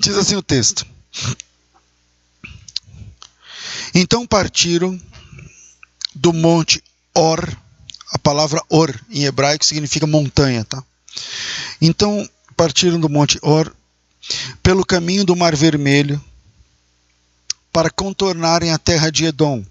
Diz 0.00 0.16
assim 0.16 0.34
o 0.34 0.42
texto. 0.42 0.86
Então 3.94 4.26
partiram 4.26 4.98
do 6.14 6.32
monte 6.32 6.82
Or, 7.14 7.46
a 8.10 8.18
palavra 8.18 8.62
Or 8.70 8.98
em 9.10 9.24
hebraico 9.24 9.62
significa 9.62 10.06
montanha, 10.06 10.64
tá? 10.64 10.82
Então 11.82 12.26
partiram 12.56 12.98
do 12.98 13.10
monte 13.10 13.38
Or 13.42 13.76
pelo 14.62 14.86
caminho 14.86 15.22
do 15.22 15.36
Mar 15.36 15.54
Vermelho 15.54 16.22
para 17.70 17.90
contornarem 17.90 18.72
a 18.72 18.78
terra 18.78 19.10
de 19.10 19.26
Edom. 19.26 19.62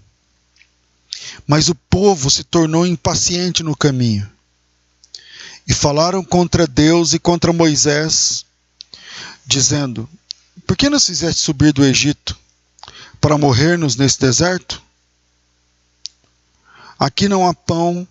Mas 1.44 1.68
o 1.68 1.74
povo 1.74 2.30
se 2.30 2.44
tornou 2.44 2.86
impaciente 2.86 3.64
no 3.64 3.76
caminho. 3.76 4.30
E 5.66 5.74
falaram 5.74 6.22
contra 6.22 6.68
Deus 6.68 7.14
e 7.14 7.18
contra 7.18 7.52
Moisés, 7.52 8.46
dizendo: 9.44 10.08
Por 10.70 10.76
que 10.76 10.88
nos 10.88 11.04
fizeste 11.04 11.42
subir 11.42 11.72
do 11.72 11.84
Egito 11.84 12.38
para 13.20 13.36
morrermos 13.36 13.96
nesse 13.96 14.20
deserto? 14.20 14.80
Aqui 16.96 17.28
não 17.28 17.44
há 17.44 17.52
pão, 17.52 18.06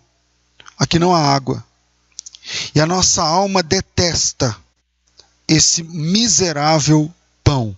aqui 0.76 0.98
não 0.98 1.16
há 1.16 1.34
água. 1.34 1.64
E 2.74 2.78
a 2.78 2.84
nossa 2.84 3.22
alma 3.22 3.62
detesta 3.62 4.54
esse 5.48 5.82
miserável 5.82 7.10
pão. 7.42 7.74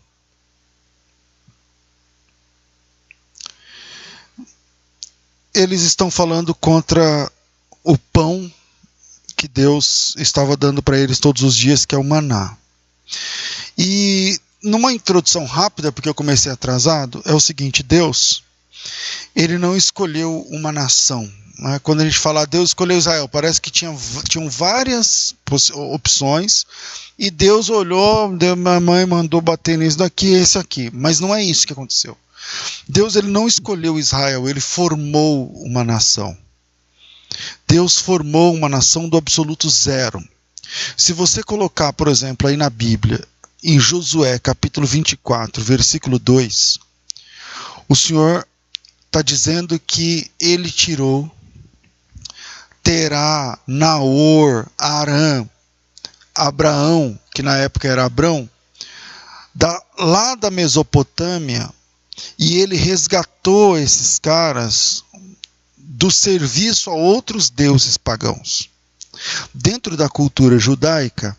Eles 5.54 5.82
estão 5.82 6.10
falando 6.10 6.52
contra 6.56 7.30
o 7.84 7.96
pão 7.96 8.52
que 9.36 9.46
Deus 9.46 10.16
estava 10.18 10.56
dando 10.56 10.82
para 10.82 10.98
eles 10.98 11.20
todos 11.20 11.44
os 11.44 11.54
dias, 11.56 11.86
que 11.86 11.94
é 11.94 11.98
o 11.98 12.02
maná. 12.02 12.56
E 13.78 14.40
numa 14.62 14.92
introdução 14.92 15.44
rápida, 15.44 15.90
porque 15.90 16.08
eu 16.08 16.14
comecei 16.14 16.50
atrasado, 16.52 17.22
é 17.24 17.34
o 17.34 17.40
seguinte: 17.40 17.82
Deus, 17.82 18.42
ele 19.34 19.58
não 19.58 19.76
escolheu 19.76 20.46
uma 20.50 20.72
nação. 20.72 21.30
Né? 21.58 21.78
Quando 21.82 22.00
a 22.00 22.04
gente 22.04 22.18
fala 22.18 22.46
Deus 22.46 22.70
escolheu 22.70 22.98
Israel, 22.98 23.28
parece 23.28 23.60
que 23.60 23.70
tinha, 23.70 23.94
tinham 24.28 24.48
várias 24.48 25.34
opções 25.74 26.66
e 27.18 27.30
Deus 27.30 27.70
olhou, 27.70 28.28
minha 28.28 28.80
mãe 28.80 29.06
mandou 29.06 29.40
bater 29.40 29.78
nisso 29.78 29.98
daqui, 29.98 30.32
esse 30.32 30.58
aqui. 30.58 30.90
Mas 30.92 31.20
não 31.20 31.34
é 31.34 31.42
isso 31.42 31.66
que 31.66 31.72
aconteceu. 31.72 32.16
Deus 32.88 33.14
ele 33.14 33.28
não 33.28 33.46
escolheu 33.46 33.98
Israel, 33.98 34.48
ele 34.48 34.60
formou 34.60 35.52
uma 35.62 35.84
nação. 35.84 36.36
Deus 37.66 37.96
formou 37.98 38.54
uma 38.54 38.68
nação 38.68 39.08
do 39.08 39.16
absoluto 39.16 39.70
zero. 39.70 40.22
Se 40.96 41.12
você 41.12 41.42
colocar, 41.42 41.92
por 41.92 42.08
exemplo, 42.08 42.48
aí 42.48 42.56
na 42.56 42.68
Bíblia, 42.68 43.26
em 43.62 43.78
Josué 43.78 44.38
capítulo 44.40 44.86
24, 44.86 45.62
versículo 45.62 46.18
2, 46.18 46.78
o 47.88 47.94
Senhor 47.94 48.46
está 49.06 49.22
dizendo 49.22 49.78
que 49.78 50.30
ele 50.40 50.70
tirou 50.70 51.30
Terá, 52.82 53.56
Naor, 53.64 54.66
Arã, 54.76 55.46
Abraão, 56.34 57.16
que 57.32 57.42
na 57.42 57.56
época 57.58 57.86
era 57.86 58.04
Abrão, 58.04 58.50
da, 59.54 59.80
lá 59.96 60.34
da 60.34 60.50
Mesopotâmia, 60.50 61.70
e 62.36 62.58
ele 62.58 62.74
resgatou 62.74 63.78
esses 63.78 64.18
caras 64.18 65.04
do 65.76 66.10
serviço 66.10 66.90
a 66.90 66.94
outros 66.94 67.48
deuses 67.48 67.96
pagãos. 67.96 68.71
Dentro 69.52 69.96
da 69.96 70.08
cultura 70.08 70.58
judaica, 70.58 71.36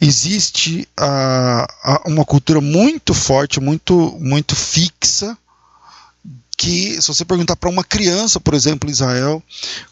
existe 0.00 0.88
uh, 0.98 2.10
uma 2.10 2.24
cultura 2.24 2.60
muito 2.60 3.12
forte, 3.12 3.60
muito, 3.60 4.16
muito 4.20 4.54
fixa, 4.54 5.36
que, 6.56 7.00
se 7.00 7.08
você 7.08 7.24
perguntar 7.24 7.56
para 7.56 7.68
uma 7.68 7.84
criança, 7.84 8.40
por 8.40 8.54
exemplo, 8.54 8.90
Israel, 8.90 9.42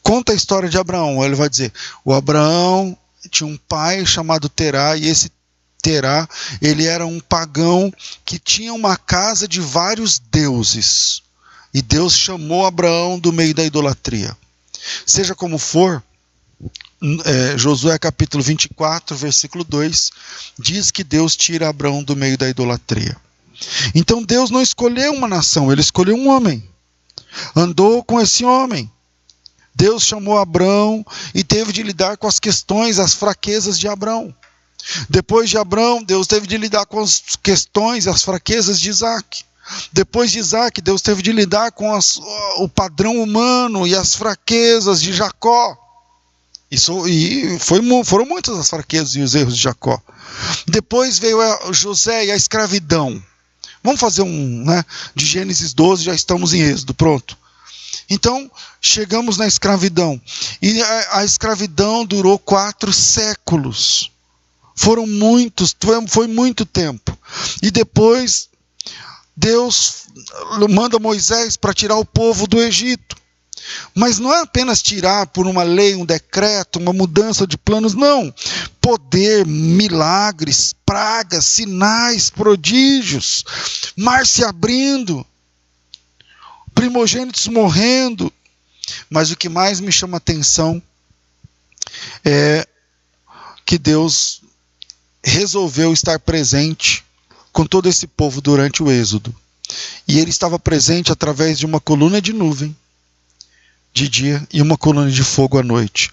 conta 0.03 0.33
a 0.33 0.35
história 0.35 0.69
de 0.69 0.78
Abraão. 0.78 1.23
Ele 1.23 1.34
vai 1.34 1.49
dizer: 1.49 1.73
o 2.05 2.15
Abraão 2.15 2.97
tinha 3.31 3.47
um 3.47 3.56
pai 3.56 4.06
chamado 4.06 4.49
Terá, 4.49 4.97
e 4.97 5.06
esse 5.06 5.31
Terá, 5.83 6.27
ele 6.62 6.87
era 6.87 7.06
um 7.06 7.21
pagão 7.21 7.93
que 8.25 8.39
tinha 8.39 8.73
uma 8.73 8.97
casa 8.97 9.47
de 9.47 9.61
vários 9.61 10.19
deuses. 10.19 11.23
E 11.75 11.83
Deus 11.83 12.17
chamou 12.17 12.65
Abraão 12.65 13.19
do 13.19 13.33
meio 13.33 13.55
da 13.55 13.65
idolatria. 13.65 14.34
Seja 15.05 15.34
como 15.34 15.59
for, 15.59 16.03
é, 17.25 17.58
Josué 17.58 17.98
capítulo 17.98 18.42
24, 18.42 19.16
versículo 19.16 19.64
2, 19.64 20.10
diz 20.58 20.91
que 20.91 21.04
Deus 21.04 21.36
tira 21.36 21.69
Abraão 21.69 22.02
do 22.02 22.16
meio 22.16 22.38
da 22.38 22.48
idolatria. 22.48 23.16
Então 23.94 24.22
Deus 24.22 24.50
não 24.50 24.62
escolheu 24.62 25.12
uma 25.12 25.28
nação, 25.28 25.70
ele 25.70 25.80
escolheu 25.80 26.16
um 26.16 26.28
homem. 26.28 26.62
Andou 27.54 28.02
com 28.02 28.20
esse 28.20 28.44
homem. 28.44 28.91
Deus 29.75 30.04
chamou 30.04 30.38
Abraão 30.38 31.04
e 31.34 31.42
teve 31.42 31.72
de 31.72 31.82
lidar 31.82 32.16
com 32.16 32.28
as 32.28 32.38
questões, 32.38 32.98
as 32.98 33.14
fraquezas 33.14 33.78
de 33.78 33.88
Abraão. 33.88 34.34
Depois 35.08 35.50
de 35.50 35.58
Abraão, 35.58 36.02
Deus 36.02 36.26
teve 36.26 36.46
de 36.46 36.56
lidar 36.56 36.86
com 36.86 37.00
as 37.00 37.22
questões, 37.42 38.06
as 38.06 38.22
fraquezas 38.22 38.81
de 38.81 38.88
Isaac. 38.91 39.44
Depois 39.92 40.31
de 40.31 40.38
Isaac, 40.38 40.81
Deus 40.81 41.00
teve 41.00 41.22
de 41.22 41.32
lidar 41.32 41.72
com 41.72 41.92
as, 41.92 42.19
o 42.58 42.69
padrão 42.69 43.20
humano 43.20 43.86
e 43.86 43.94
as 43.94 44.14
fraquezas 44.14 45.00
de 45.00 45.12
Jacó. 45.12 45.76
Isso, 46.75 47.07
e 47.07 47.59
foi, 47.59 47.81
foram 48.05 48.27
muitas 48.27 48.59
as 48.59 48.69
fraquezas 48.69 49.15
e 49.15 49.21
os 49.21 49.35
erros 49.35 49.57
de 49.57 49.62
Jacó. 49.62 50.01
Depois 50.67 51.19
veio 51.19 51.39
José 51.73 52.27
e 52.27 52.33
a 52.33 52.37
escravidão. 52.37 53.23
Vamos 53.83 54.01
fazer 54.01 54.23
um, 54.23 54.65
né? 54.65 54.85
De 55.15 55.25
Gênesis 55.25 55.73
12, 55.73 56.05
já 56.05 56.15
estamos 56.15 56.53
em 56.53 56.61
Êxodo, 56.61 56.95
pronto. 56.95 57.37
Então, 58.11 58.51
chegamos 58.81 59.37
na 59.37 59.47
escravidão. 59.47 60.21
E 60.61 60.83
a, 60.83 61.19
a 61.19 61.25
escravidão 61.25 62.05
durou 62.05 62.39
quatro 62.39 62.93
séculos. 62.93 64.11
Foram 64.75 65.06
muitos, 65.06 65.77
foi, 65.79 66.06
foi 66.09 66.27
muito 66.27 66.67
tempo. 66.67 67.17
E 67.62 67.71
depois 67.71 68.49
Deus 69.37 70.06
manda 70.71 70.99
Moisés 70.99 71.56
para 71.56 71.75
tirar 71.75 71.97
o 71.97 72.05
povo 72.05 72.47
do 72.47 72.61
Egito. 72.61 73.17
Mas 73.94 74.19
não 74.19 74.32
é 74.32 74.41
apenas 74.41 74.82
tirar 74.82 75.26
por 75.28 75.47
uma 75.47 75.62
lei, 75.62 75.94
um 75.94 76.04
decreto, 76.04 76.78
uma 76.78 76.92
mudança 76.92 77.47
de 77.47 77.56
planos, 77.56 77.94
não. 77.94 78.34
Poder, 78.80 79.47
milagres, 79.47 80.75
pragas, 80.84 81.47
sinais, 81.47 82.30
prodígios, 82.30 83.44
mar 83.97 84.26
se 84.26 84.44
abrindo, 84.44 85.25
primogênitos 86.75 87.47
morrendo. 87.48 88.32
Mas 89.08 89.30
o 89.30 89.36
que 89.36 89.48
mais 89.48 89.81
me 89.81 89.92
chama 89.92 90.19
atenção 90.19 90.82
é 92.25 92.66
que 93.64 93.78
Deus 93.78 94.42
resolveu 95.22 95.92
estar 95.92 96.19
presente 96.19 97.02
com 97.50 97.64
todo 97.64 97.88
esse 97.88 98.06
povo 98.06 98.41
durante 98.41 98.82
o 98.82 98.91
Êxodo. 98.91 99.34
E 100.06 100.19
ele 100.19 100.31
estava 100.31 100.58
presente 100.58 101.10
através 101.10 101.58
de 101.58 101.64
uma 101.64 101.81
coluna 101.81 102.20
de 102.20 102.32
nuvem 102.32 102.76
de 103.94 104.09
dia 104.09 104.47
e 104.53 104.60
uma 104.60 104.77
coluna 104.77 105.10
de 105.10 105.22
fogo 105.22 105.56
à 105.56 105.62
noite. 105.62 106.10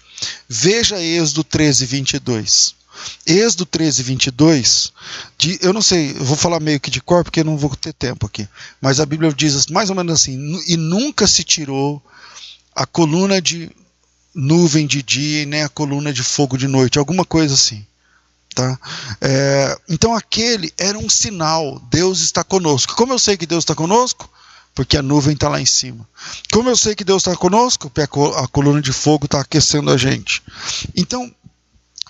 Veja 0.48 1.00
Êxodo 1.00 1.42
13, 1.42 1.84
22. 1.84 2.76
Êxodo 3.26 3.66
13, 3.66 4.02
22, 4.04 4.92
de, 5.36 5.58
eu 5.60 5.72
não 5.72 5.82
sei, 5.82 6.10
eu 6.10 6.24
vou 6.24 6.36
falar 6.36 6.60
meio 6.60 6.78
que 6.78 6.90
de 6.90 7.00
cor 7.00 7.24
porque 7.24 7.42
não 7.42 7.56
vou 7.56 7.74
ter 7.74 7.92
tempo 7.92 8.26
aqui, 8.26 8.46
mas 8.80 9.00
a 9.00 9.06
Bíblia 9.06 9.32
diz 9.32 9.66
mais 9.66 9.90
ou 9.90 9.96
menos 9.96 10.12
assim: 10.12 10.62
e 10.68 10.76
nunca 10.76 11.26
se 11.26 11.42
tirou 11.42 12.00
a 12.74 12.86
coluna 12.86 13.42
de 13.42 13.70
nuvem 14.34 14.86
de 14.86 15.02
dia 15.02 15.42
e 15.42 15.46
nem 15.46 15.62
a 15.62 15.68
coluna 15.68 16.12
de 16.12 16.22
fogo 16.22 16.56
de 16.56 16.68
noite, 16.68 16.98
alguma 16.98 17.24
coisa 17.24 17.54
assim. 17.54 17.84
Tá? 18.54 18.78
É, 19.20 19.78
então 19.88 20.14
aquele 20.14 20.72
era 20.76 20.98
um 20.98 21.08
sinal, 21.08 21.80
Deus 21.90 22.20
está 22.20 22.44
conosco. 22.44 22.94
Como 22.94 23.12
eu 23.12 23.18
sei 23.18 23.36
que 23.36 23.46
Deus 23.46 23.64
está 23.64 23.74
conosco? 23.74 24.30
Porque 24.74 24.96
a 24.96 25.02
nuvem 25.02 25.34
está 25.34 25.48
lá 25.48 25.60
em 25.60 25.66
cima. 25.66 26.08
Como 26.50 26.68
eu 26.68 26.76
sei 26.76 26.94
que 26.94 27.04
Deus 27.04 27.22
está 27.22 27.36
conosco? 27.36 27.92
A 28.36 28.48
coluna 28.48 28.80
de 28.80 28.92
fogo 28.92 29.26
está 29.26 29.40
aquecendo 29.40 29.90
a 29.90 29.96
gente. 29.96 30.42
Então, 30.96 31.32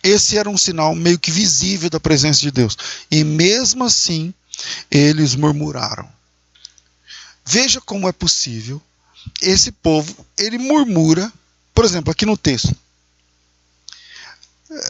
esse 0.02 0.38
era 0.38 0.48
um 0.48 0.56
sinal 0.56 0.94
meio 0.94 1.18
que 1.18 1.30
visível 1.30 1.90
da 1.90 1.98
presença 1.98 2.40
de 2.40 2.50
Deus. 2.50 2.76
E 3.10 3.24
mesmo 3.24 3.84
assim, 3.84 4.32
eles 4.90 5.34
murmuraram. 5.34 6.08
Veja 7.44 7.80
como 7.80 8.08
é 8.08 8.12
possível. 8.12 8.80
Esse 9.40 9.72
povo, 9.72 10.14
ele 10.38 10.58
murmura, 10.58 11.32
por 11.74 11.84
exemplo, 11.84 12.12
aqui 12.12 12.24
no 12.24 12.36
texto 12.36 12.76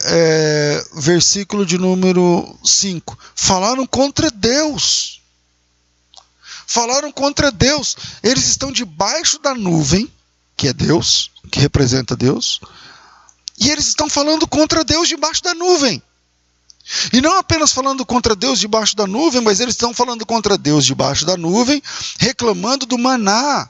é, 0.05 0.85
versículo 0.93 1.65
de 1.65 1.77
número 1.77 2.57
5. 2.63 3.17
Falaram 3.35 3.85
contra 3.85 4.31
Deus. 4.31 5.21
Falaram 6.65 7.11
contra 7.11 7.51
Deus. 7.51 7.95
Eles 8.21 8.47
estão 8.47 8.71
debaixo 8.71 9.39
da 9.39 9.53
nuvem, 9.53 10.11
que 10.55 10.67
é 10.67 10.73
Deus, 10.73 11.31
que 11.51 11.59
representa 11.59 12.15
Deus, 12.15 12.59
e 13.59 13.69
eles 13.69 13.87
estão 13.87 14.09
falando 14.09 14.47
contra 14.47 14.83
Deus 14.83 15.07
debaixo 15.07 15.43
da 15.43 15.53
nuvem. 15.53 16.01
E 17.13 17.21
não 17.21 17.37
apenas 17.37 17.71
falando 17.71 18.05
contra 18.05 18.35
Deus 18.35 18.59
debaixo 18.59 18.95
da 18.95 19.07
nuvem, 19.07 19.41
mas 19.41 19.59
eles 19.59 19.73
estão 19.73 19.93
falando 19.93 20.25
contra 20.25 20.57
Deus 20.57 20.85
debaixo 20.85 21.25
da 21.25 21.37
nuvem, 21.37 21.81
reclamando 22.19 22.85
do 22.85 22.97
maná. 22.97 23.69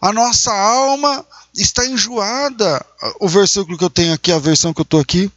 A 0.00 0.12
nossa 0.12 0.52
alma 0.52 1.24
está 1.56 1.86
enjoada. 1.86 2.84
O 3.20 3.28
versículo 3.28 3.78
que 3.78 3.84
eu 3.84 3.90
tenho 3.90 4.12
aqui, 4.12 4.32
a 4.32 4.38
versão 4.38 4.74
que 4.74 4.80
eu 4.80 4.84
estou 4.84 5.00
aqui. 5.00 5.30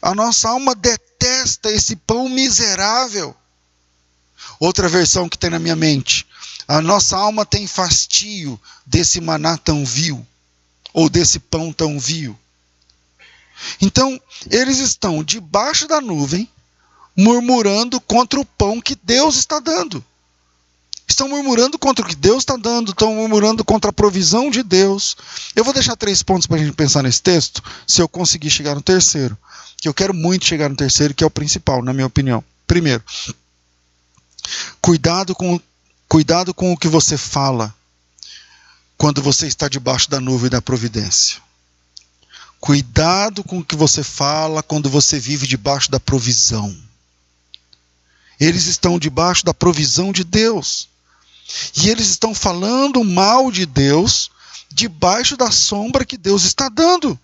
A 0.00 0.14
nossa 0.14 0.48
alma 0.48 0.74
detesta 0.74 1.70
esse 1.70 1.96
pão 1.96 2.28
miserável. 2.28 3.34
Outra 4.60 4.88
versão 4.88 5.28
que 5.28 5.38
tem 5.38 5.50
na 5.50 5.58
minha 5.58 5.76
mente. 5.76 6.26
A 6.70 6.80
nossa 6.80 7.16
alma 7.16 7.44
tem 7.44 7.66
fastio 7.66 8.58
desse 8.86 9.20
maná 9.20 9.56
tão 9.56 9.84
vil, 9.84 10.24
ou 10.94 11.10
desse 11.10 11.40
pão 11.40 11.72
tão 11.72 11.98
vil. 11.98 12.38
Então, 13.80 14.20
eles 14.48 14.78
estão 14.78 15.24
debaixo 15.24 15.88
da 15.88 16.00
nuvem, 16.00 16.48
murmurando 17.16 18.00
contra 18.00 18.38
o 18.38 18.44
pão 18.44 18.80
que 18.80 18.94
Deus 18.94 19.34
está 19.34 19.58
dando. 19.58 20.04
Estão 21.08 21.28
murmurando 21.28 21.76
contra 21.76 22.04
o 22.04 22.08
que 22.08 22.14
Deus 22.14 22.44
está 22.44 22.56
dando, 22.56 22.92
estão 22.92 23.16
murmurando 23.16 23.64
contra 23.64 23.90
a 23.90 23.92
provisão 23.92 24.48
de 24.48 24.62
Deus. 24.62 25.16
Eu 25.56 25.64
vou 25.64 25.74
deixar 25.74 25.96
três 25.96 26.22
pontos 26.22 26.46
para 26.46 26.54
a 26.54 26.60
gente 26.60 26.76
pensar 26.76 27.02
nesse 27.02 27.20
texto, 27.20 27.60
se 27.84 28.00
eu 28.00 28.08
conseguir 28.08 28.48
chegar 28.48 28.76
no 28.76 28.80
terceiro. 28.80 29.36
Que 29.76 29.88
eu 29.88 29.94
quero 29.94 30.14
muito 30.14 30.46
chegar 30.46 30.68
no 30.68 30.76
terceiro, 30.76 31.14
que 31.14 31.24
é 31.24 31.26
o 31.26 31.30
principal, 31.30 31.82
na 31.82 31.92
minha 31.92 32.06
opinião. 32.06 32.44
Primeiro, 32.64 33.02
cuidado 34.80 35.34
com, 35.34 35.60
cuidado 36.10 36.52
com 36.52 36.72
o 36.72 36.76
que 36.76 36.88
você 36.88 37.16
fala 37.16 37.72
quando 38.98 39.22
você 39.22 39.46
está 39.46 39.68
debaixo 39.68 40.10
da 40.10 40.20
nuvem 40.20 40.50
da 40.50 40.60
providência. 40.60 41.40
Cuidado 42.58 43.44
com 43.44 43.60
o 43.60 43.64
que 43.64 43.76
você 43.76 44.02
fala 44.02 44.60
quando 44.60 44.90
você 44.90 45.20
vive 45.20 45.46
debaixo 45.46 45.88
da 45.88 46.00
provisão. 46.00 46.76
Eles 48.40 48.66
estão 48.66 48.98
debaixo 48.98 49.44
da 49.44 49.54
provisão 49.54 50.10
de 50.10 50.24
Deus. 50.24 50.88
E 51.76 51.88
eles 51.88 52.08
estão 52.08 52.34
falando 52.34 53.04
mal 53.04 53.52
de 53.52 53.64
Deus 53.64 54.32
debaixo 54.68 55.36
da 55.36 55.52
sombra 55.52 56.04
que 56.04 56.16
Deus 56.16 56.42
está 56.42 56.68
dando. 56.68 57.16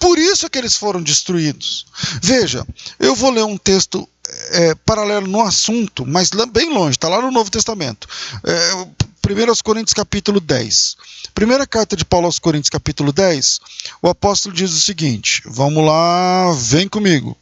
Por 0.00 0.18
isso 0.18 0.46
é 0.46 0.48
que 0.48 0.58
eles 0.58 0.76
foram 0.76 1.02
destruídos. 1.02 1.86
Veja, 2.22 2.66
eu 2.98 3.14
vou 3.14 3.30
ler 3.30 3.44
um 3.44 3.56
texto 3.56 4.08
é, 4.50 4.74
paralelo 4.74 5.28
no 5.28 5.42
assunto, 5.42 6.04
mas 6.06 6.30
bem 6.50 6.70
longe, 6.70 6.92
está 6.92 7.08
lá 7.08 7.20
no 7.20 7.30
Novo 7.30 7.50
Testamento. 7.50 8.08
É, 8.42 8.74
1 8.74 8.86
Coríntios 9.62 9.94
capítulo 9.94 10.40
10. 10.40 10.96
Primeira 11.34 11.66
carta 11.66 11.94
de 11.94 12.04
Paulo 12.04 12.26
aos 12.26 12.38
Coríntios 12.38 12.70
capítulo 12.70 13.12
10, 13.12 13.60
o 14.02 14.08
apóstolo 14.08 14.54
diz 14.54 14.72
o 14.72 14.80
seguinte: 14.80 15.42
vamos 15.44 15.84
lá, 15.84 16.50
vem 16.52 16.88
comigo 16.88 17.36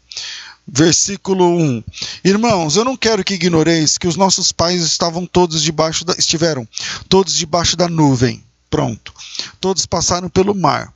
versículo 0.70 1.56
1. 1.56 1.82
Irmãos, 2.22 2.76
eu 2.76 2.84
não 2.84 2.96
quero 2.96 3.24
que 3.24 3.34
ignoreis 3.34 3.96
que 3.96 4.06
os 4.06 4.16
nossos 4.16 4.52
pais 4.52 4.82
estavam 4.82 5.24
todos 5.24 5.62
debaixo 5.62 6.04
da, 6.04 6.14
estiveram 6.18 6.68
todos 7.08 7.34
debaixo 7.34 7.76
da 7.76 7.88
nuvem. 7.88 8.44
Pronto. 8.68 9.14
Todos 9.60 9.86
passaram 9.86 10.28
pelo 10.28 10.54
mar. 10.54 10.92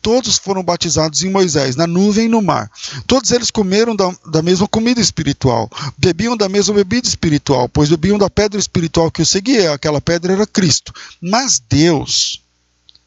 Todos 0.00 0.38
foram 0.38 0.62
batizados 0.62 1.22
em 1.22 1.30
Moisés, 1.30 1.76
na 1.76 1.86
nuvem 1.86 2.26
e 2.26 2.28
no 2.28 2.42
mar. 2.42 2.70
Todos 3.06 3.30
eles 3.30 3.50
comeram 3.50 3.94
da, 3.94 4.12
da, 4.26 4.42
mesma 4.42 4.66
comida 4.66 5.00
espiritual, 5.00 5.70
bebiam 5.96 6.36
da 6.36 6.48
mesma 6.48 6.74
bebida 6.74 7.06
espiritual, 7.06 7.68
pois 7.68 7.88
bebiam 7.88 8.18
da 8.18 8.30
pedra 8.30 8.58
espiritual 8.58 9.10
que 9.10 9.22
o 9.22 9.26
seguia, 9.26 9.72
aquela 9.72 10.00
pedra 10.00 10.32
era 10.32 10.46
Cristo. 10.46 10.92
Mas 11.20 11.60
Deus, 11.68 12.40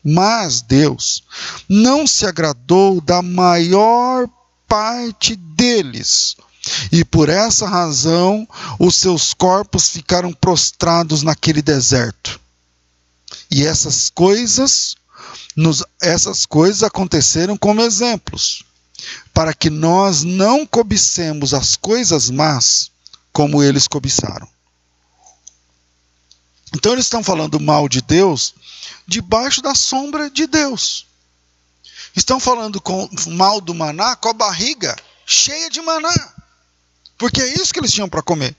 mas 0.03 0.61
Deus, 0.61 1.23
não 1.67 2.07
se 2.07 2.25
agradou 2.25 3.01
da 3.01 3.21
maior 3.21 4.27
parte 4.67 5.35
deles. 5.35 6.35
E 6.91 7.03
por 7.03 7.27
essa 7.27 7.67
razão 7.67 8.47
os 8.79 8.95
seus 8.95 9.33
corpos 9.33 9.89
ficaram 9.89 10.31
prostrados 10.31 11.23
naquele 11.23 11.61
deserto. 11.61 12.39
E 13.49 13.65
essas 13.65 14.09
coisas, 14.09 14.95
nos, 15.55 15.83
essas 16.01 16.45
coisas 16.45 16.83
aconteceram 16.83 17.57
como 17.57 17.81
exemplos, 17.81 18.63
para 19.33 19.53
que 19.53 19.69
nós 19.69 20.23
não 20.23 20.65
cobicemos 20.65 21.53
as 21.53 21.75
coisas 21.75 22.29
más 22.29 22.91
como 23.31 23.63
eles 23.63 23.87
cobiçaram. 23.87 24.47
Então 26.73 26.93
eles 26.93 27.05
estão 27.05 27.23
falando 27.23 27.59
mal 27.59 27.89
de 27.89 28.01
Deus 28.01 28.53
debaixo 29.07 29.61
da 29.61 29.75
sombra 29.75 30.29
de 30.29 30.47
Deus. 30.47 31.05
Estão 32.15 32.39
falando 32.39 32.79
com, 32.81 33.09
mal 33.27 33.61
do 33.61 33.73
maná 33.73 34.15
com 34.15 34.29
a 34.29 34.33
barriga 34.33 34.95
cheia 35.25 35.69
de 35.69 35.81
maná. 35.81 36.13
Porque 37.17 37.41
é 37.41 37.53
isso 37.53 37.73
que 37.73 37.79
eles 37.79 37.91
tinham 37.91 38.09
para 38.09 38.21
comer. 38.21 38.55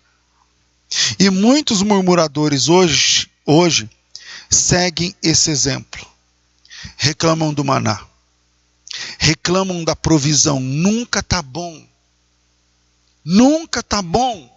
E 1.18 1.30
muitos 1.30 1.82
murmuradores 1.82 2.68
hoje, 2.68 3.30
hoje 3.46 3.90
seguem 4.48 5.14
esse 5.22 5.50
exemplo. 5.50 6.06
Reclamam 6.96 7.52
do 7.52 7.64
maná. 7.64 8.04
Reclamam 9.18 9.84
da 9.84 9.96
provisão. 9.96 10.60
Nunca 10.60 11.22
tá 11.22 11.40
bom. 11.42 11.86
Nunca 13.24 13.82
tá 13.82 14.02
bom. 14.02 14.50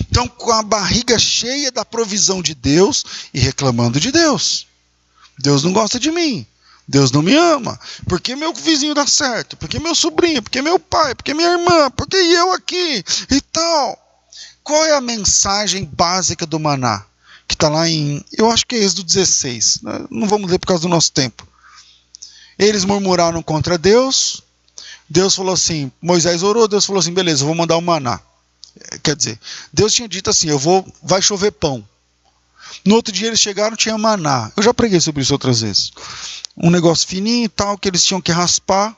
Então, 0.00 0.28
com 0.28 0.52
a 0.52 0.62
barriga 0.62 1.18
cheia 1.18 1.72
da 1.72 1.84
provisão 1.84 2.42
de 2.42 2.54
Deus 2.54 3.04
e 3.32 3.38
reclamando 3.40 3.98
de 3.98 4.12
Deus. 4.12 4.66
Deus 5.38 5.62
não 5.62 5.72
gosta 5.72 5.98
de 5.98 6.10
mim. 6.10 6.46
Deus 6.86 7.10
não 7.10 7.22
me 7.22 7.34
ama. 7.34 7.78
Porque 8.08 8.34
meu 8.34 8.52
vizinho 8.52 8.94
dá 8.94 9.06
certo. 9.06 9.56
Porque 9.56 9.78
meu 9.78 9.94
sobrinho. 9.94 10.42
Porque 10.42 10.62
meu 10.62 10.78
pai. 10.78 11.14
Porque 11.14 11.34
minha 11.34 11.50
irmã. 11.50 11.90
Porque 11.90 12.16
eu 12.16 12.52
aqui. 12.52 13.04
E 13.30 13.40
tal. 13.40 13.96
Qual 14.62 14.84
é 14.84 14.94
a 14.94 15.00
mensagem 15.00 15.84
básica 15.84 16.44
do 16.44 16.60
maná? 16.60 17.04
Que 17.46 17.54
está 17.54 17.68
lá 17.68 17.88
em. 17.88 18.22
Eu 18.36 18.50
acho 18.50 18.66
que 18.66 18.76
é 18.76 18.78
Êxodo 18.78 19.04
16. 19.04 19.80
Né? 19.82 20.06
Não 20.10 20.28
vamos 20.28 20.50
ler 20.50 20.58
por 20.58 20.66
causa 20.66 20.82
do 20.82 20.88
nosso 20.88 21.12
tempo. 21.12 21.47
Eles 22.58 22.84
murmuraram 22.84 23.42
contra 23.42 23.78
Deus. 23.78 24.42
Deus 25.08 25.34
falou 25.34 25.54
assim: 25.54 25.90
Moisés 26.00 26.42
orou. 26.42 26.66
Deus 26.66 26.84
falou 26.84 27.00
assim: 27.00 27.12
beleza, 27.12 27.42
eu 27.42 27.46
vou 27.46 27.54
mandar 27.54 27.76
o 27.76 27.82
maná. 27.82 28.20
Quer 29.02 29.16
dizer, 29.16 29.38
Deus 29.72 29.92
tinha 29.92 30.08
dito 30.08 30.30
assim: 30.30 30.48
eu 30.48 30.58
vou, 30.58 30.86
vai 31.02 31.22
chover 31.22 31.52
pão. 31.52 31.86
No 32.84 32.94
outro 32.96 33.12
dia 33.12 33.28
eles 33.28 33.40
chegaram, 33.40 33.76
tinha 33.76 33.96
maná. 33.96 34.52
Eu 34.56 34.62
já 34.62 34.74
preguei 34.74 35.00
sobre 35.00 35.22
isso 35.22 35.32
outras 35.32 35.60
vezes 35.60 35.92
um 36.60 36.70
negócio 36.70 37.06
fininho 37.06 37.44
e 37.44 37.48
tal, 37.48 37.78
que 37.78 37.88
eles 37.88 38.04
tinham 38.04 38.20
que 38.20 38.32
raspar. 38.32 38.96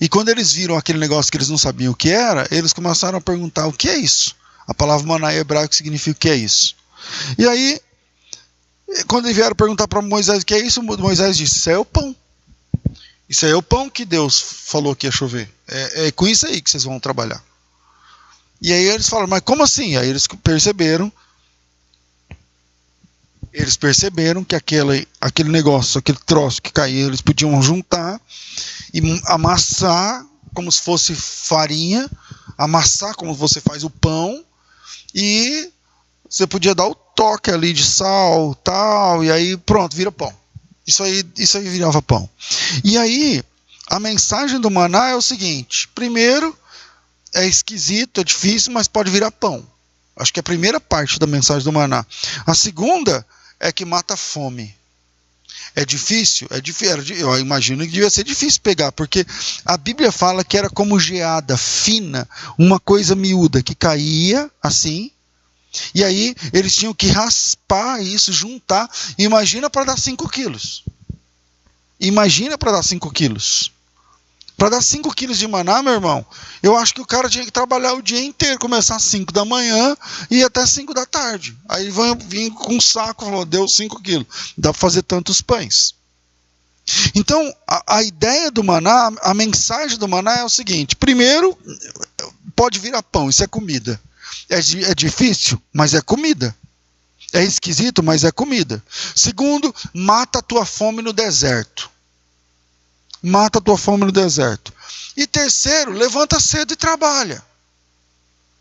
E 0.00 0.08
quando 0.08 0.28
eles 0.28 0.52
viram 0.52 0.76
aquele 0.76 0.98
negócio 0.98 1.30
que 1.30 1.36
eles 1.36 1.48
não 1.48 1.58
sabiam 1.58 1.92
o 1.92 1.96
que 1.96 2.10
era, 2.10 2.46
eles 2.50 2.72
começaram 2.72 3.18
a 3.18 3.20
perguntar: 3.20 3.66
o 3.66 3.72
que 3.72 3.88
é 3.88 3.98
isso? 3.98 4.36
A 4.66 4.72
palavra 4.72 5.06
maná 5.06 5.34
em 5.34 5.38
hebraico 5.38 5.74
significa 5.74 6.16
o 6.16 6.20
que 6.20 6.28
é 6.28 6.36
isso. 6.36 6.76
E 7.36 7.46
aí, 7.46 7.80
quando 9.06 9.26
eles 9.26 9.36
vieram 9.36 9.56
perguntar 9.56 9.88
para 9.88 10.00
Moisés 10.00 10.42
o 10.42 10.46
que 10.46 10.54
é 10.54 10.60
isso, 10.60 10.82
Moisés 10.82 11.36
disse: 11.36 11.58
Isso 11.58 11.70
é 11.70 11.78
o 11.78 11.84
pão. 11.84 12.14
Isso 13.28 13.44
aí 13.44 13.52
é 13.52 13.56
o 13.56 13.62
pão 13.62 13.90
que 13.90 14.04
Deus 14.04 14.40
falou 14.40 14.94
que 14.94 15.06
ia 15.06 15.12
chover. 15.12 15.52
É, 15.66 16.06
é 16.06 16.12
com 16.12 16.26
isso 16.26 16.46
aí 16.46 16.60
que 16.60 16.70
vocês 16.70 16.84
vão 16.84 17.00
trabalhar. 17.00 17.42
E 18.60 18.72
aí 18.72 18.86
eles 18.86 19.08
falaram: 19.08 19.28
Mas 19.28 19.40
como 19.40 19.62
assim? 19.62 19.96
Aí 19.96 20.08
eles 20.08 20.26
perceberam 20.42 21.12
eles 23.56 23.74
perceberam 23.74 24.44
que 24.44 24.54
aquele, 24.54 25.08
aquele 25.18 25.48
negócio, 25.48 25.98
aquele 25.98 26.18
troço 26.26 26.60
que 26.60 26.70
caía, 26.70 27.06
eles 27.06 27.22
podiam 27.22 27.60
juntar 27.62 28.20
e 28.92 29.00
amassar 29.24 30.26
como 30.52 30.70
se 30.70 30.82
fosse 30.82 31.14
farinha, 31.14 32.08
amassar 32.58 33.14
como 33.14 33.34
você 33.34 33.58
faz 33.58 33.82
o 33.82 33.88
pão 33.88 34.44
e 35.14 35.72
você 36.28 36.46
podia 36.46 36.74
dar 36.74 36.86
o 36.86 36.94
toque 36.94 37.50
ali 37.50 37.72
de 37.72 37.82
sal, 37.82 38.54
tal, 38.56 39.24
e 39.24 39.32
aí 39.32 39.56
pronto, 39.56 39.96
vira 39.96 40.12
pão. 40.12 40.32
Isso 40.86 41.02
aí, 41.02 41.24
isso 41.36 41.58
aí 41.58 41.68
virava 41.68 42.00
pão. 42.00 42.28
E 42.84 42.96
aí, 42.96 43.42
a 43.88 43.98
mensagem 43.98 44.60
do 44.60 44.70
maná 44.70 45.08
é 45.08 45.14
o 45.14 45.22
seguinte: 45.22 45.88
primeiro, 45.94 46.56
é 47.34 47.46
esquisito, 47.46 48.20
é 48.20 48.24
difícil, 48.24 48.72
mas 48.72 48.88
pode 48.88 49.10
virar 49.10 49.30
pão. 49.30 49.66
Acho 50.16 50.32
que 50.32 50.38
é 50.38 50.42
a 50.42 50.44
primeira 50.44 50.80
parte 50.80 51.18
da 51.18 51.26
mensagem 51.26 51.64
do 51.64 51.72
maná. 51.72 52.06
A 52.46 52.54
segunda 52.54 53.26
é 53.60 53.70
que 53.70 53.84
mata 53.84 54.14
a 54.14 54.16
fome. 54.16 54.74
É 55.74 55.84
difícil? 55.84 56.48
É 56.50 56.60
difícil. 56.60 57.02
Eu 57.18 57.38
imagino 57.38 57.84
que 57.84 57.92
devia 57.92 58.08
ser 58.08 58.24
difícil 58.24 58.60
pegar, 58.62 58.92
porque 58.92 59.26
a 59.64 59.76
Bíblia 59.76 60.10
fala 60.10 60.42
que 60.42 60.56
era 60.56 60.70
como 60.70 60.98
geada 60.98 61.56
fina, 61.58 62.26
uma 62.58 62.80
coisa 62.80 63.14
miúda 63.14 63.62
que 63.62 63.74
caía 63.74 64.50
assim, 64.62 65.10
e 65.94 66.04
aí 66.04 66.34
eles 66.52 66.74
tinham 66.74 66.94
que 66.94 67.08
raspar 67.08 68.02
isso, 68.02 68.32
juntar. 68.32 68.88
Imagina 69.18 69.70
para 69.70 69.84
dar 69.84 69.98
5 69.98 70.28
quilos. 70.28 70.84
Imagina 71.98 72.58
para 72.58 72.72
dar 72.72 72.82
5 72.82 73.10
quilos. 73.10 73.72
Para 74.56 74.70
dar 74.70 74.82
5 74.82 75.14
quilos 75.14 75.38
de 75.38 75.46
maná, 75.46 75.82
meu 75.82 75.92
irmão, 75.92 76.24
eu 76.62 76.76
acho 76.76 76.94
que 76.94 77.00
o 77.00 77.06
cara 77.06 77.28
tinha 77.28 77.44
que 77.44 77.50
trabalhar 77.50 77.92
o 77.92 78.02
dia 78.02 78.24
inteiro, 78.24 78.58
começar 78.58 78.96
às 78.96 79.04
5 79.04 79.30
da 79.32 79.44
manhã 79.44 79.94
e 80.30 80.38
ir 80.38 80.44
até 80.44 80.64
5 80.64 80.94
da 80.94 81.04
tarde. 81.04 81.56
Aí 81.68 81.90
vem 82.26 82.50
com 82.50 82.74
um 82.74 82.80
saco, 82.80 83.26
falou, 83.26 83.44
deu 83.44 83.68
5 83.68 84.00
quilos. 84.00 84.26
Dá 84.56 84.72
para 84.72 84.80
fazer 84.80 85.02
tantos 85.02 85.42
pães. 85.42 85.94
Então, 87.14 87.54
a, 87.66 87.96
a, 87.98 88.02
ideia 88.02 88.50
do 88.50 88.62
maná, 88.62 89.10
a 89.20 89.34
mensagem 89.34 89.98
do 89.98 90.06
maná 90.08 90.38
é 90.38 90.44
o 90.44 90.48
seguinte: 90.48 90.94
primeiro, 90.94 91.58
pode 92.54 92.78
virar 92.78 93.02
pão, 93.02 93.28
isso 93.28 93.42
é 93.42 93.46
comida. 93.46 94.00
É, 94.48 94.58
é 94.90 94.94
difícil, 94.94 95.60
mas 95.72 95.94
é 95.94 96.00
comida. 96.00 96.54
É 97.32 97.42
esquisito, 97.42 98.02
mas 98.02 98.24
é 98.24 98.30
comida. 98.30 98.82
Segundo, 99.14 99.74
mata 99.92 100.38
a 100.38 100.42
tua 100.42 100.64
fome 100.64 101.02
no 101.02 101.12
deserto. 101.12 101.90
Mata 103.22 103.58
a 103.58 103.62
tua 103.62 103.76
fome 103.76 104.04
no 104.04 104.12
deserto. 104.12 104.72
E 105.16 105.26
terceiro, 105.26 105.92
levanta 105.92 106.38
cedo 106.38 106.72
e 106.72 106.76
trabalha. 106.76 107.42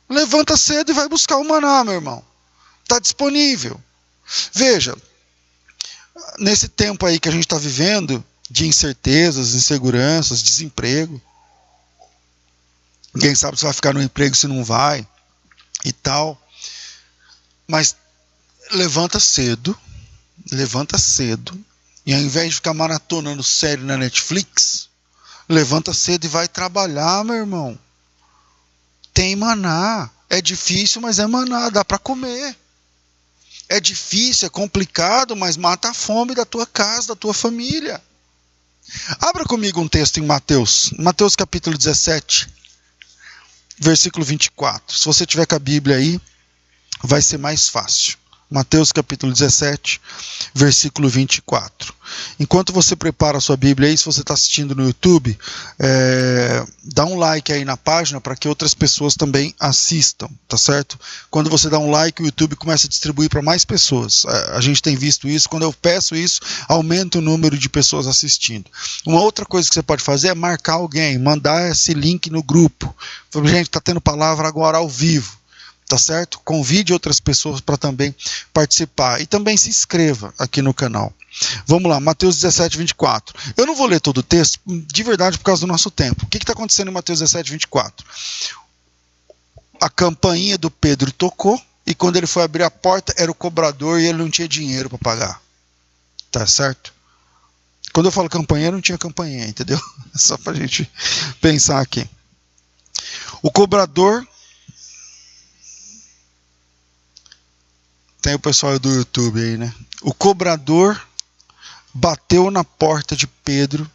Levanta 0.09 0.57
cedo 0.57 0.91
e 0.91 0.95
vai 0.95 1.07
buscar 1.07 1.37
o 1.37 1.47
maná, 1.47 1.83
meu 1.83 1.93
irmão. 1.93 2.23
Está 2.83 2.99
disponível. 2.99 3.79
Veja, 4.53 4.95
nesse 6.39 6.67
tempo 6.67 7.05
aí 7.05 7.19
que 7.19 7.29
a 7.29 7.31
gente 7.31 7.45
está 7.45 7.57
vivendo, 7.57 8.23
de 8.49 8.67
incertezas, 8.67 9.53
inseguranças, 9.53 10.41
desemprego. 10.41 11.21
Ninguém 13.13 13.35
sabe 13.35 13.57
se 13.57 13.63
vai 13.63 13.73
ficar 13.73 13.93
no 13.93 14.01
emprego, 14.01 14.35
se 14.35 14.47
não 14.47 14.63
vai 14.63 15.07
e 15.85 15.93
tal. 15.93 16.41
Mas 17.67 17.95
levanta 18.71 19.19
cedo, 19.19 19.77
levanta 20.51 20.97
cedo, 20.97 21.57
e 22.05 22.13
ao 22.13 22.19
invés 22.19 22.49
de 22.49 22.55
ficar 22.55 22.73
maratonando 22.73 23.43
série 23.43 23.81
na 23.81 23.95
Netflix, 23.95 24.89
levanta 25.47 25.93
cedo 25.93 26.25
e 26.25 26.29
vai 26.29 26.47
trabalhar, 26.47 27.23
meu 27.23 27.35
irmão. 27.35 27.79
Tem 29.13 29.35
maná. 29.35 30.09
É 30.29 30.41
difícil, 30.41 31.01
mas 31.01 31.19
é 31.19 31.27
maná, 31.27 31.69
dá 31.69 31.85
para 31.85 31.99
comer. 31.99 32.55
É 33.69 33.79
difícil, 33.79 34.47
é 34.47 34.49
complicado, 34.49 35.35
mas 35.35 35.55
mata 35.55 35.89
a 35.89 35.93
fome 35.93 36.35
da 36.35 36.45
tua 36.45 36.65
casa, 36.65 37.09
da 37.09 37.15
tua 37.15 37.33
família. 37.33 38.01
Abra 39.19 39.45
comigo 39.45 39.81
um 39.81 39.87
texto 39.87 40.19
em 40.19 40.25
Mateus, 40.25 40.91
Mateus 40.99 41.35
capítulo 41.35 41.75
17, 41.75 42.47
versículo 43.79 44.25
24. 44.25 44.95
Se 44.95 45.05
você 45.05 45.25
tiver 45.25 45.45
com 45.45 45.55
a 45.55 45.59
Bíblia 45.59 45.97
aí, 45.97 46.19
vai 47.03 47.21
ser 47.21 47.37
mais 47.37 47.69
fácil. 47.69 48.17
Mateus 48.49 48.91
capítulo 48.91 49.33
17, 49.33 49.99
versículo 50.53 51.09
24. 51.09 51.93
Enquanto 52.39 52.71
você 52.71 52.95
prepara 52.95 53.39
a 53.39 53.41
sua 53.41 53.57
Bíblia 53.57 53.89
aí, 53.89 53.97
se 53.97 54.05
você 54.05 54.21
está 54.21 54.35
assistindo 54.35 54.75
no 54.75 54.85
YouTube, 54.85 55.37
é, 55.79 56.63
dá 56.83 57.05
um 57.05 57.17
like 57.17 57.51
aí 57.51 57.65
na 57.65 57.75
página 57.75 58.21
para 58.21 58.35
que 58.35 58.47
outras 58.47 58.75
pessoas 58.75 59.15
também 59.15 59.53
assistam, 59.59 60.29
tá 60.47 60.57
certo? 60.57 60.99
Quando 61.31 61.49
você 61.49 61.69
dá 61.69 61.79
um 61.79 61.89
like, 61.89 62.21
o 62.21 62.25
YouTube 62.25 62.55
começa 62.55 62.85
a 62.85 62.89
distribuir 62.89 63.29
para 63.29 63.41
mais 63.41 63.65
pessoas. 63.65 64.23
A, 64.25 64.57
a 64.57 64.61
gente 64.61 64.81
tem 64.81 64.95
visto 64.95 65.27
isso. 65.27 65.49
Quando 65.49 65.63
eu 65.63 65.73
peço 65.73 66.15
isso, 66.15 66.39
aumenta 66.67 67.17
o 67.17 67.21
número 67.21 67.57
de 67.57 67.67
pessoas 67.67 68.05
assistindo. 68.05 68.65
Uma 69.05 69.21
outra 69.21 69.45
coisa 69.45 69.67
que 69.67 69.73
você 69.73 69.83
pode 69.83 70.03
fazer 70.03 70.27
é 70.27 70.35
marcar 70.35 70.73
alguém, 70.73 71.17
mandar 71.17 71.71
esse 71.71 71.93
link 71.93 72.29
no 72.29 72.43
grupo. 72.43 72.95
Gente, 73.43 73.67
está 73.67 73.81
tendo 73.81 73.99
palavra 73.99 74.47
agora 74.47 74.77
ao 74.77 74.87
vivo 74.87 75.44
tá 75.87 75.97
certo? 75.97 76.39
Convide 76.43 76.93
outras 76.93 77.19
pessoas 77.19 77.61
para 77.61 77.77
também 77.77 78.15
participar 78.53 79.21
e 79.21 79.25
também 79.25 79.55
se 79.55 79.69
inscreva 79.69 80.33
aqui 80.37 80.61
no 80.61 80.73
canal. 80.73 81.13
Vamos 81.65 81.89
lá, 81.89 81.99
Mateus 81.99 82.37
17, 82.37 82.77
24. 82.77 83.35
Eu 83.57 83.65
não 83.65 83.75
vou 83.75 83.87
ler 83.87 83.99
todo 83.99 84.19
o 84.19 84.23
texto, 84.23 84.59
de 84.65 85.03
verdade, 85.03 85.37
por 85.37 85.43
causa 85.43 85.61
do 85.61 85.67
nosso 85.67 85.91
tempo. 85.91 86.25
O 86.25 86.27
que 86.27 86.37
está 86.37 86.53
acontecendo 86.53 86.89
em 86.89 86.93
Mateus 86.93 87.19
17, 87.19 87.51
24? 87.51 88.05
A 89.79 89.89
campainha 89.89 90.57
do 90.57 90.71
Pedro 90.71 91.11
tocou 91.11 91.61
e 91.85 91.93
quando 91.93 92.15
ele 92.15 92.27
foi 92.27 92.43
abrir 92.43 92.63
a 92.63 92.71
porta 92.71 93.13
era 93.17 93.29
o 93.29 93.35
cobrador 93.35 93.99
e 93.99 94.07
ele 94.07 94.17
não 94.17 94.29
tinha 94.29 94.47
dinheiro 94.47 94.89
para 94.89 94.97
pagar. 94.97 95.41
Tá 96.31 96.47
certo? 96.47 96.93
Quando 97.93 98.07
eu 98.07 98.11
falo 98.11 98.29
campainha, 98.29 98.71
não 98.71 98.81
tinha 98.81 98.97
campainha, 98.97 99.45
entendeu? 99.45 99.79
Só 100.15 100.37
para 100.37 100.53
gente 100.53 100.89
pensar 101.39 101.79
aqui. 101.79 102.09
O 103.41 103.51
cobrador 103.51 104.25
Tem 108.25 108.33
o 108.33 108.39
pessoal 108.39 108.79
do 108.79 108.91
YouTube 108.91 109.39
aí, 109.39 109.55
né? 109.55 109.71
O 110.01 110.11
cobrador 110.11 110.99
bateu 111.93 112.49
na 112.49 112.63
porta 112.63 113.15
de 113.15 113.27
Pedro 113.27 113.87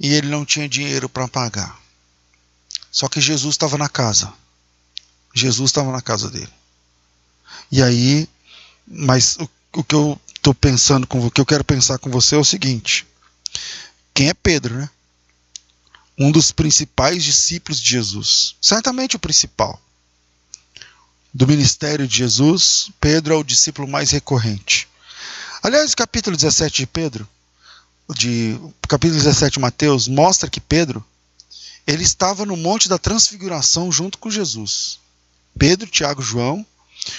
e 0.00 0.14
ele 0.14 0.28
não 0.28 0.42
tinha 0.42 0.66
dinheiro 0.66 1.06
para 1.06 1.28
pagar. 1.28 1.78
Só 2.90 3.10
que 3.10 3.20
Jesus 3.20 3.52
estava 3.52 3.76
na 3.76 3.90
casa. 3.90 4.32
Jesus 5.34 5.68
estava 5.68 5.92
na 5.92 6.00
casa 6.00 6.30
dele. 6.30 6.48
E 7.70 7.82
aí, 7.82 8.26
mas 8.86 9.36
o, 9.36 9.46
o 9.74 9.84
que 9.84 9.94
eu 9.94 10.18
estou 10.34 10.54
pensando 10.54 11.06
com 11.06 11.26
o 11.26 11.30
que 11.30 11.42
eu 11.42 11.46
quero 11.46 11.62
pensar 11.62 11.98
com 11.98 12.08
você 12.08 12.36
é 12.36 12.38
o 12.38 12.44
seguinte: 12.44 13.06
quem 14.14 14.30
é 14.30 14.34
Pedro, 14.34 14.76
né? 14.76 14.88
Um 16.16 16.32
dos 16.32 16.52
principais 16.52 17.22
discípulos 17.22 17.78
de 17.78 17.90
Jesus, 17.90 18.56
certamente 18.62 19.14
o 19.14 19.18
principal 19.18 19.78
do 21.36 21.46
ministério 21.46 22.08
de 22.08 22.16
Jesus, 22.16 22.90
Pedro 22.98 23.34
é 23.34 23.36
o 23.36 23.44
discípulo 23.44 23.86
mais 23.86 24.10
recorrente. 24.10 24.88
Aliás, 25.62 25.92
o 25.92 25.96
capítulo 25.96 26.34
17 26.34 26.78
de 26.78 26.86
Pedro, 26.86 27.28
de 28.14 28.58
capítulo 28.88 29.20
17 29.22 29.52
de 29.52 29.60
Mateus, 29.60 30.08
mostra 30.08 30.48
que 30.48 30.62
Pedro 30.62 31.04
ele 31.86 32.02
estava 32.02 32.46
no 32.46 32.56
monte 32.56 32.88
da 32.88 32.96
transfiguração 32.96 33.92
junto 33.92 34.16
com 34.16 34.30
Jesus. 34.30 34.98
Pedro, 35.58 35.86
Tiago 35.90 36.22
e 36.22 36.24
João 36.24 36.64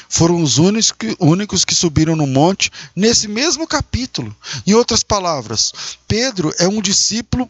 foram 0.10 0.42
os 0.42 0.58
únicos 0.58 1.64
que 1.64 1.76
subiram 1.76 2.16
no 2.16 2.26
monte 2.26 2.72
nesse 2.96 3.28
mesmo 3.28 3.68
capítulo. 3.68 4.36
Em 4.66 4.74
outras 4.74 5.04
palavras, 5.04 5.72
Pedro 6.08 6.52
é 6.58 6.68
um 6.68 6.82
discípulo 6.82 7.48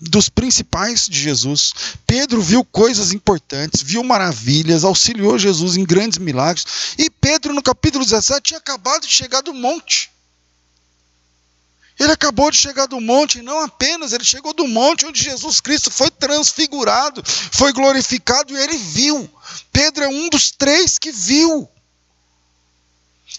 dos 0.00 0.28
principais 0.28 1.06
de 1.06 1.20
Jesus. 1.20 1.72
Pedro 2.06 2.40
viu 2.40 2.64
coisas 2.64 3.12
importantes, 3.12 3.82
viu 3.82 4.02
maravilhas, 4.02 4.84
auxiliou 4.84 5.38
Jesus 5.38 5.76
em 5.76 5.84
grandes 5.84 6.18
milagres. 6.18 6.94
E 6.98 7.10
Pedro, 7.10 7.52
no 7.52 7.62
capítulo 7.62 8.04
17, 8.04 8.40
tinha 8.40 8.58
acabado 8.58 9.06
de 9.06 9.12
chegar 9.12 9.42
do 9.42 9.52
monte. 9.52 10.10
Ele 11.98 12.12
acabou 12.12 12.50
de 12.50 12.56
chegar 12.56 12.86
do 12.86 12.98
monte, 12.98 13.38
e 13.38 13.42
não 13.42 13.60
apenas, 13.60 14.14
ele 14.14 14.24
chegou 14.24 14.54
do 14.54 14.66
monte 14.66 15.04
onde 15.04 15.22
Jesus 15.22 15.60
Cristo 15.60 15.90
foi 15.90 16.10
transfigurado, 16.10 17.22
foi 17.26 17.74
glorificado 17.74 18.54
e 18.54 18.56
ele 18.56 18.78
viu. 18.78 19.30
Pedro 19.70 20.04
é 20.04 20.08
um 20.08 20.30
dos 20.30 20.50
três 20.50 20.98
que 20.98 21.12
viu. 21.12 21.68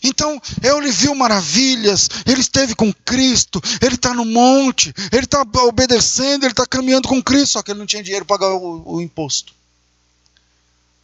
Então, 0.04 0.42
ele 0.64 0.92
viu 0.92 1.14
maravilhas, 1.14 2.10
ele 2.26 2.42
esteve 2.42 2.74
com 2.74 2.92
Cristo, 2.92 3.62
ele 3.82 3.96
está 3.96 4.14
no 4.14 4.26
monte, 4.26 4.94
ele 5.12 5.26
está 5.26 5.42
obedecendo, 5.42 6.44
ele 6.44 6.54
está 6.54 6.66
caminhando 6.66 7.08
com 7.08 7.22
Cristo, 7.22 7.54
só 7.54 7.62
que 7.62 7.72
ele 7.72 7.80
não 7.80 7.86
tinha 7.86 8.02
dinheiro 8.02 8.26
para 8.26 8.38
pagar 8.38 8.56
o, 8.56 8.96
o 8.96 9.02
imposto. 9.02 9.54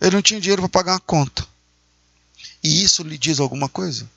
Ele 0.02 0.16
não 0.16 0.22
tinha 0.22 0.40
dinheiro 0.40 0.64
para 0.64 0.70
pagar 0.70 0.96
a 0.96 1.00
conta. 1.00 1.46
E 2.64 2.84
isso 2.84 3.04
lhe 3.04 3.18
diz 3.18 3.40
alguma 3.40 3.70
coisa? 3.70 4.10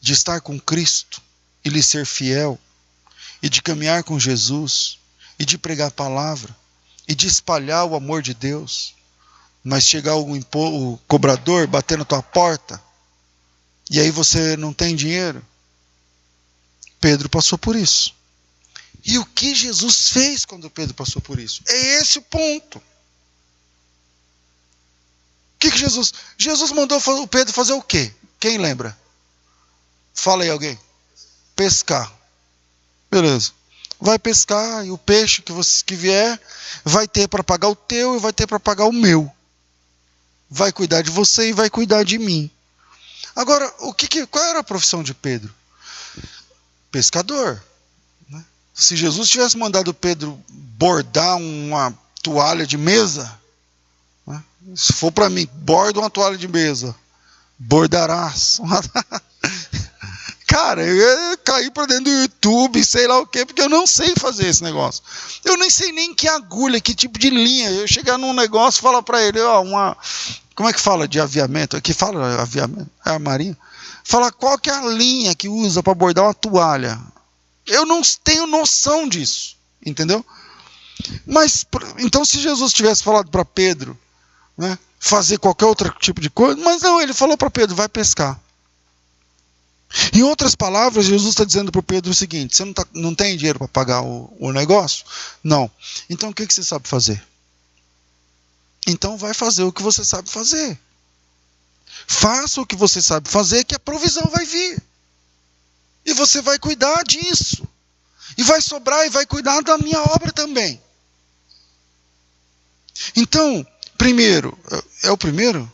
De 0.00 0.12
estar 0.12 0.40
com 0.40 0.58
Cristo 0.58 1.22
e 1.64 1.68
lhe 1.68 1.82
ser 1.82 2.04
fiel, 2.04 2.58
e 3.42 3.48
de 3.48 3.62
caminhar 3.62 4.02
com 4.04 4.18
Jesus, 4.18 4.98
e 5.38 5.44
de 5.44 5.56
pregar 5.56 5.88
a 5.88 5.92
palavra, 5.92 6.54
e 7.06 7.14
de 7.14 7.26
espalhar 7.26 7.84
o 7.84 7.94
amor 7.94 8.20
de 8.20 8.34
Deus 8.34 8.94
mas 9.64 9.84
chegar 9.84 10.14
o, 10.16 10.30
o 10.30 10.98
cobrador 11.08 11.66
bater 11.66 11.96
na 11.96 12.04
tua 12.04 12.22
porta 12.22 12.80
e 13.90 14.00
aí 14.00 14.10
você 14.10 14.56
não 14.56 14.72
tem 14.72 14.94
dinheiro. 14.94 15.44
Pedro 17.00 17.28
passou 17.28 17.58
por 17.58 17.76
isso. 17.76 18.14
E 19.04 19.18
o 19.18 19.26
que 19.26 19.54
Jesus 19.54 20.08
fez 20.10 20.44
quando 20.44 20.70
Pedro 20.70 20.94
passou 20.94 21.20
por 21.20 21.38
isso? 21.38 21.62
É 21.66 21.76
esse 22.00 22.18
o 22.18 22.22
ponto. 22.22 22.78
O 22.78 22.82
que, 25.58 25.70
que 25.70 25.78
Jesus. 25.78 26.12
Jesus 26.38 26.72
mandou 26.72 26.98
o 26.98 27.28
Pedro 27.28 27.52
fazer 27.52 27.74
o 27.74 27.82
quê? 27.82 28.12
Quem 28.40 28.58
lembra? 28.58 28.96
Fala 30.14 30.44
aí 30.44 30.50
alguém. 30.50 30.78
Pescar. 31.54 32.10
Beleza. 33.10 33.52
Vai 34.00 34.18
pescar 34.18 34.84
e 34.86 34.90
o 34.90 34.98
peixe 34.98 35.42
que 35.42 35.52
você 35.52 35.84
que 35.84 35.94
vier 35.94 36.40
vai 36.84 37.06
ter 37.06 37.28
para 37.28 37.44
pagar 37.44 37.68
o 37.68 37.76
teu 37.76 38.16
e 38.16 38.18
vai 38.18 38.32
ter 38.32 38.46
para 38.46 38.58
pagar 38.58 38.86
o 38.86 38.92
meu 38.92 39.30
vai 40.54 40.70
cuidar 40.70 41.02
de 41.02 41.10
você 41.10 41.48
e 41.48 41.52
vai 41.52 41.68
cuidar 41.68 42.04
de 42.04 42.16
mim. 42.16 42.48
Agora, 43.34 43.74
o 43.80 43.92
que, 43.92 44.06
que 44.06 44.24
qual 44.24 44.44
era 44.44 44.60
a 44.60 44.64
profissão 44.64 45.02
de 45.02 45.12
Pedro? 45.12 45.52
Pescador. 46.92 47.60
Né? 48.28 48.42
Se 48.72 48.94
Jesus 48.94 49.28
tivesse 49.28 49.58
mandado 49.58 49.92
Pedro 49.92 50.40
bordar 50.48 51.36
uma 51.38 51.92
toalha 52.22 52.64
de 52.64 52.78
mesa, 52.78 53.36
né? 54.24 54.40
se 54.76 54.92
for 54.92 55.10
para 55.10 55.28
mim, 55.28 55.48
borda 55.54 55.98
uma 55.98 56.08
toalha 56.08 56.38
de 56.38 56.46
mesa, 56.46 56.94
bordarás. 57.58 58.60
Cara, 60.54 60.86
eu 60.86 61.36
cair 61.38 61.68
para 61.72 61.86
dentro 61.86 62.04
do 62.04 62.10
YouTube, 62.10 62.84
sei 62.84 63.08
lá 63.08 63.18
o 63.18 63.26
quê, 63.26 63.44
porque 63.44 63.60
eu 63.60 63.68
não 63.68 63.88
sei 63.88 64.14
fazer 64.16 64.46
esse 64.46 64.62
negócio. 64.62 65.02
Eu 65.44 65.56
nem 65.56 65.68
sei 65.68 65.90
nem 65.90 66.14
que 66.14 66.28
agulha, 66.28 66.80
que 66.80 66.94
tipo 66.94 67.18
de 67.18 67.28
linha. 67.28 67.72
Eu 67.72 67.88
chegar 67.88 68.16
num 68.16 68.32
negócio 68.32 68.78
e 68.78 68.82
falar 68.82 69.02
para 69.02 69.20
ele, 69.20 69.40
ó, 69.40 69.60
uma, 69.62 69.96
como 70.54 70.68
é 70.68 70.72
que 70.72 70.80
fala 70.80 71.08
de 71.08 71.18
aviamento? 71.18 71.76
Aqui 71.76 71.92
fala 71.92 72.40
aviamento, 72.40 72.88
é 73.04 73.10
a 73.10 73.18
marinha. 73.18 73.58
falar 74.04 74.30
qual 74.30 74.56
que 74.56 74.70
é 74.70 74.74
a 74.74 74.86
linha 74.86 75.34
que 75.34 75.48
usa 75.48 75.82
para 75.82 75.92
bordar 75.92 76.26
uma 76.26 76.34
toalha. 76.34 77.00
Eu 77.66 77.84
não 77.84 78.00
tenho 78.22 78.46
noção 78.46 79.08
disso, 79.08 79.56
entendeu? 79.84 80.24
Mas 81.26 81.66
então 81.98 82.24
se 82.24 82.38
Jesus 82.38 82.72
tivesse 82.72 83.02
falado 83.02 83.28
para 83.28 83.44
Pedro, 83.44 83.98
né, 84.56 84.78
fazer 85.00 85.36
qualquer 85.38 85.66
outro 85.66 85.90
tipo 85.98 86.20
de 86.20 86.30
coisa, 86.30 86.62
mas 86.62 86.80
não, 86.80 87.00
ele 87.00 87.12
falou 87.12 87.36
para 87.36 87.50
Pedro, 87.50 87.74
vai 87.74 87.88
pescar. 87.88 88.38
Em 90.12 90.22
outras 90.22 90.54
palavras, 90.54 91.06
Jesus 91.06 91.30
está 91.30 91.44
dizendo 91.44 91.70
para 91.70 91.82
Pedro 91.82 92.10
o 92.10 92.14
seguinte: 92.14 92.56
você 92.56 92.64
não, 92.64 92.72
tá, 92.72 92.86
não 92.92 93.14
tem 93.14 93.36
dinheiro 93.36 93.58
para 93.58 93.68
pagar 93.68 94.02
o, 94.02 94.34
o, 94.38 94.52
negócio? 94.52 95.04
Não. 95.42 95.70
Então 96.10 96.30
o 96.30 96.34
que, 96.34 96.46
que 96.46 96.54
você 96.54 96.64
sabe 96.64 96.88
fazer? 96.88 97.22
Então 98.86 99.16
vai 99.16 99.32
fazer 99.32 99.62
o 99.62 99.72
que 99.72 99.82
você 99.82 100.04
sabe 100.04 100.28
fazer. 100.28 100.78
Faça 102.06 102.60
o 102.60 102.66
que 102.66 102.76
você 102.76 103.00
sabe 103.00 103.28
fazer, 103.28 103.64
que 103.64 103.74
a 103.74 103.78
provisão 103.78 104.28
vai 104.30 104.44
vir. 104.44 104.82
E 106.04 106.12
você 106.12 106.42
vai 106.42 106.58
cuidar 106.58 107.02
disso. 107.04 107.66
E 108.36 108.42
vai 108.42 108.60
sobrar 108.60 109.06
e 109.06 109.10
vai 109.10 109.24
cuidar 109.24 109.62
da 109.62 109.78
minha 109.78 110.00
obra 110.00 110.32
também. 110.32 110.82
Então, 113.16 113.66
primeiro, 113.96 114.58
é 115.02 115.10
o 115.10 115.16
primeiro? 115.16 115.70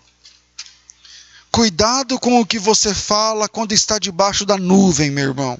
Cuidado 1.50 2.18
com 2.18 2.40
o 2.40 2.46
que 2.46 2.58
você 2.58 2.94
fala 2.94 3.48
quando 3.48 3.72
está 3.72 3.98
debaixo 3.98 4.46
da 4.46 4.56
nuvem, 4.56 5.10
meu 5.10 5.28
irmão. 5.28 5.58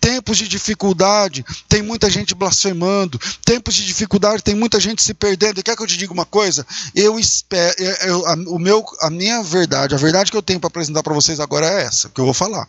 Tempos 0.00 0.38
de 0.38 0.48
dificuldade, 0.48 1.44
tem 1.68 1.82
muita 1.82 2.10
gente 2.10 2.34
blasfemando. 2.34 3.20
Tempos 3.44 3.74
de 3.74 3.84
dificuldade, 3.84 4.42
tem 4.42 4.54
muita 4.54 4.80
gente 4.80 5.02
se 5.02 5.14
perdendo. 5.14 5.60
E 5.60 5.62
quer 5.62 5.76
que 5.76 5.82
eu 5.82 5.86
te 5.86 5.96
diga 5.96 6.12
uma 6.12 6.24
coisa? 6.24 6.66
Eu 6.94 7.18
espero, 7.18 7.74
eu, 8.02 8.26
a, 8.26 8.34
o 8.48 8.58
meu, 8.58 8.84
a 9.00 9.10
minha 9.10 9.42
verdade, 9.42 9.94
a 9.94 9.98
verdade 9.98 10.30
que 10.30 10.36
eu 10.36 10.42
tenho 10.42 10.58
para 10.58 10.68
apresentar 10.68 11.02
para 11.02 11.14
vocês 11.14 11.38
agora 11.38 11.66
é 11.66 11.82
essa, 11.82 12.08
que 12.08 12.20
eu 12.20 12.24
vou 12.24 12.34
falar. 12.34 12.68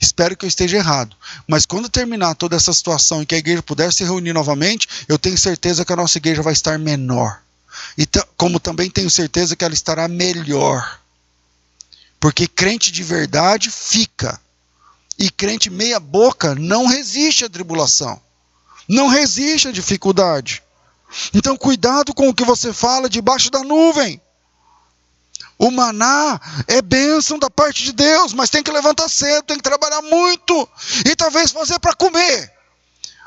Espero 0.00 0.36
que 0.36 0.44
eu 0.44 0.48
esteja 0.48 0.76
errado. 0.76 1.16
Mas 1.48 1.64
quando 1.64 1.88
terminar 1.88 2.34
toda 2.34 2.56
essa 2.56 2.72
situação 2.72 3.22
e 3.22 3.26
que 3.26 3.34
a 3.34 3.38
igreja 3.38 3.62
puder 3.62 3.92
se 3.92 4.04
reunir 4.04 4.32
novamente, 4.32 4.88
eu 5.08 5.18
tenho 5.18 5.38
certeza 5.38 5.84
que 5.84 5.92
a 5.92 5.96
nossa 5.96 6.18
igreja 6.18 6.42
vai 6.42 6.52
estar 6.52 6.78
menor. 6.78 7.40
E 7.96 8.06
como 8.36 8.60
também 8.60 8.90
tenho 8.90 9.10
certeza 9.10 9.56
que 9.56 9.64
ela 9.64 9.74
estará 9.74 10.06
melhor. 10.06 11.01
Porque 12.22 12.46
crente 12.46 12.92
de 12.92 13.02
verdade 13.02 13.68
fica. 13.68 14.40
E 15.18 15.28
crente 15.28 15.68
meia-boca 15.68 16.54
não 16.54 16.86
resiste 16.86 17.44
à 17.44 17.48
tribulação. 17.48 18.22
Não 18.88 19.08
resiste 19.08 19.66
à 19.66 19.72
dificuldade. 19.72 20.62
Então, 21.34 21.56
cuidado 21.56 22.14
com 22.14 22.28
o 22.28 22.34
que 22.34 22.44
você 22.44 22.72
fala 22.72 23.08
debaixo 23.08 23.50
da 23.50 23.64
nuvem. 23.64 24.22
O 25.58 25.72
maná 25.72 26.40
é 26.68 26.80
bênção 26.80 27.40
da 27.40 27.50
parte 27.50 27.82
de 27.82 27.92
Deus, 27.92 28.32
mas 28.32 28.50
tem 28.50 28.62
que 28.62 28.70
levantar 28.70 29.08
cedo, 29.08 29.42
tem 29.42 29.56
que 29.56 29.62
trabalhar 29.64 30.02
muito 30.02 30.68
e 31.04 31.16
talvez 31.16 31.50
fazer 31.50 31.80
para 31.80 31.96
comer. 31.96 32.52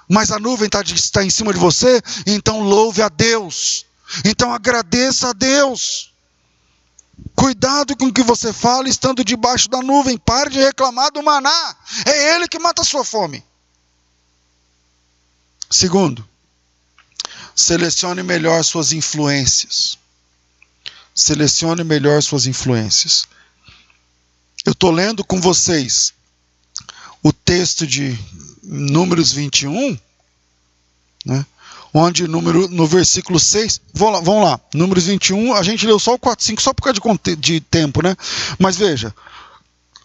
Mas 0.09 0.31
a 0.31 0.39
nuvem 0.39 0.69
tá, 0.69 0.81
está 0.81 1.21
em 1.21 1.29
cima 1.29 1.51
de 1.51 1.59
você, 1.59 2.01
então 2.25 2.61
louve 2.61 3.01
a 3.01 3.09
Deus. 3.09 3.85
Então 4.23 4.53
agradeça 4.53 5.31
a 5.31 5.33
Deus. 5.33 6.14
Cuidado 7.35 7.95
com 7.95 8.07
o 8.07 8.13
que 8.13 8.23
você 8.23 8.51
fala 8.51 8.89
estando 8.89 9.23
debaixo 9.23 9.69
da 9.69 9.81
nuvem. 9.81 10.17
Pare 10.17 10.49
de 10.49 10.59
reclamar 10.59 11.11
do 11.11 11.23
maná. 11.23 11.75
É 12.05 12.35
ele 12.35 12.47
que 12.47 12.59
mata 12.59 12.81
a 12.81 12.85
sua 12.85 13.05
fome. 13.05 13.43
Segundo, 15.69 16.27
selecione 17.55 18.23
melhor 18.23 18.63
suas 18.63 18.91
influências. 18.91 19.97
Selecione 21.13 21.83
melhor 21.83 22.21
suas 22.21 22.45
influências. 22.45 23.25
Eu 24.65 24.73
estou 24.73 24.91
lendo 24.91 25.23
com 25.23 25.39
vocês 25.39 26.13
o 27.23 27.31
texto 27.31 27.87
de 27.87 28.17
Números 28.63 29.31
21, 29.31 29.97
né? 31.25 31.45
Onde 31.97 32.27
número, 32.27 32.67
no 32.67 32.85
versículo 32.85 33.39
6, 33.39 33.79
vamos 33.93 34.27
lá, 34.27 34.51
lá, 34.51 34.59
números 34.73 35.05
21, 35.05 35.53
a 35.53 35.63
gente 35.63 35.87
leu 35.87 35.97
só 35.97 36.15
o 36.15 36.19
4, 36.19 36.43
5, 36.43 36.61
só 36.61 36.73
por 36.73 36.83
causa 36.83 36.99
de, 37.23 37.35
de 37.37 37.61
tempo, 37.61 38.03
né? 38.03 38.17
Mas 38.59 38.75
veja, 38.75 39.15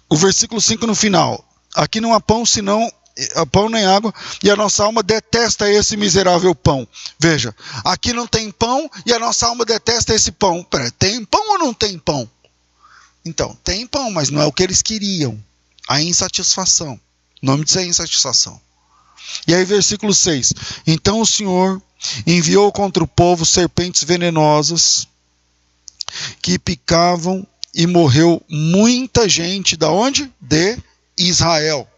o 0.09 0.17
versículo 0.17 0.61
5 0.61 0.87
no 0.87 0.95
final, 0.95 1.45
aqui 1.75 2.01
não 2.01 2.15
há 2.15 2.21
pão 2.21 2.47
senão 2.47 2.89
eh, 3.17 3.45
pão 3.47 3.69
nem 3.69 3.85
água, 3.87 4.15
e 4.41 4.49
a 4.49 4.55
nossa 4.55 4.85
alma 4.85 5.03
detesta 5.03 5.69
esse 5.69 5.97
miserável 5.97 6.55
pão. 6.55 6.87
Veja, 7.19 7.53
aqui 7.85 8.13
não 8.13 8.27
tem 8.27 8.53
pão 8.53 8.89
e 9.05 9.13
a 9.13 9.19
nossa 9.19 9.49
alma 9.49 9.65
detesta 9.65 10.15
esse 10.15 10.31
pão. 10.31 10.63
Pera, 10.63 10.93
tem 10.93 11.25
pão 11.25 11.51
ou 11.51 11.59
não 11.59 11.75
tem 11.75 11.99
pão? 11.99 12.31
Então, 13.25 13.59
tem 13.65 13.85
pão, 13.85 14.13
mas 14.13 14.31
não 14.31 14.41
é 14.41 14.47
o 14.47 14.53
que 14.53 14.63
eles 14.63 14.81
queriam. 14.81 15.43
A 15.89 16.01
insatisfação. 16.01 17.01
O 17.43 17.47
nome 17.47 17.65
disso 17.65 17.81
é 17.81 17.85
insatisfação. 17.85 18.61
E 19.47 19.55
aí, 19.55 19.65
versículo 19.65 20.15
6: 20.15 20.53
Então 20.87 21.21
o 21.21 21.27
Senhor 21.27 21.81
enviou 22.27 22.73
contra 22.73 23.03
o 23.03 23.09
povo 23.09 23.45
serpentes 23.45 24.05
venenosas 24.05 25.07
que 26.43 26.59
picavam 26.59 27.47
e 27.75 27.87
morreu 27.87 28.43
muita 28.49 29.29
gente 29.29 29.77
da 29.77 29.91
onde? 29.91 30.33
De 30.41 30.79
Israel. 31.17 31.89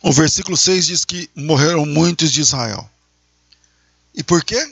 O 0.00 0.12
versículo 0.12 0.56
6 0.56 0.86
diz 0.86 1.04
que 1.04 1.28
morreram 1.34 1.84
muitos 1.84 2.32
de 2.32 2.40
Israel. 2.40 2.88
E 4.14 4.22
por 4.22 4.44
quê? 4.44 4.68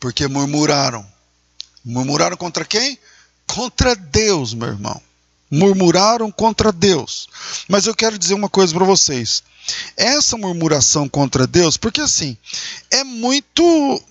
Porque 0.00 0.26
murmuraram. 0.26 1.06
Murmuraram 1.84 2.36
contra 2.36 2.64
quem? 2.64 2.98
Contra 3.46 3.94
Deus, 3.94 4.54
meu 4.54 4.68
irmão 4.68 5.00
murmuraram 5.50 6.30
contra 6.30 6.72
Deus. 6.72 7.28
Mas 7.68 7.86
eu 7.86 7.94
quero 7.94 8.18
dizer 8.18 8.34
uma 8.34 8.48
coisa 8.48 8.74
para 8.74 8.84
vocês. 8.84 9.42
Essa 9.96 10.36
murmuração 10.36 11.08
contra 11.08 11.46
Deus, 11.46 11.76
porque 11.76 12.00
assim, 12.00 12.36
é 12.90 13.02
muito 13.04 14.02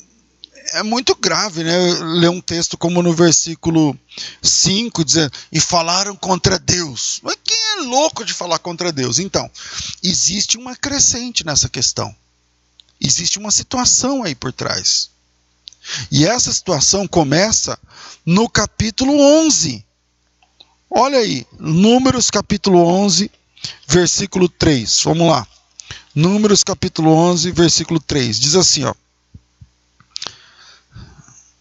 é 0.74 0.82
muito 0.82 1.16
grave, 1.16 1.64
né? 1.64 1.78
Ler 2.16 2.30
um 2.30 2.42
texto 2.42 2.78
como 2.78 3.04
no 3.04 3.14
versículo 3.14 3.98
5, 4.42 5.06
dizendo, 5.06 5.32
e 5.52 5.60
falaram 5.60 6.16
contra 6.16 6.58
Deus. 6.58 7.20
Mas 7.22 7.38
quem 7.44 7.58
é 7.58 7.82
louco 7.82 8.26
de 8.26 8.34
falar 8.34 8.60
contra 8.60 8.92
Deus? 8.92 9.20
Então, 9.20 9.50
existe 10.02 10.58
uma 10.58 10.76
crescente 10.76 11.46
nessa 11.46 11.70
questão. 11.70 12.16
Existe 13.00 13.38
uma 13.38 13.52
situação 13.52 14.24
aí 14.24 14.34
por 14.34 14.52
trás. 14.52 15.10
E 16.10 16.26
essa 16.26 16.52
situação 16.52 17.08
começa 17.08 17.78
no 18.26 18.50
capítulo 18.50 19.14
11. 19.46 19.86
Olha 20.96 21.18
aí, 21.18 21.44
Números 21.60 22.30
capítulo 22.30 22.86
11, 22.86 23.32
versículo 23.88 24.48
3. 24.48 25.02
Vamos 25.06 25.28
lá. 25.28 25.48
Números 26.14 26.64
capítulo 26.64 27.12
11, 27.12 27.50
versículo 27.50 28.00
3. 28.00 28.40
Diz 28.40 28.56
assim, 28.56 28.84
ó. 28.84 28.94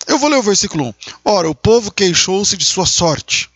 Eu 0.07 0.19
vou 0.19 0.29
ler 0.29 0.37
o 0.37 0.43
versículo 0.43 0.85
1. 0.85 0.95
Ora, 1.25 1.49
o 1.49 1.55
povo 1.55 1.91
queixou-se 1.91 2.59
de 2.59 2.65
sua 2.67 2.85
sorte 2.85 3.49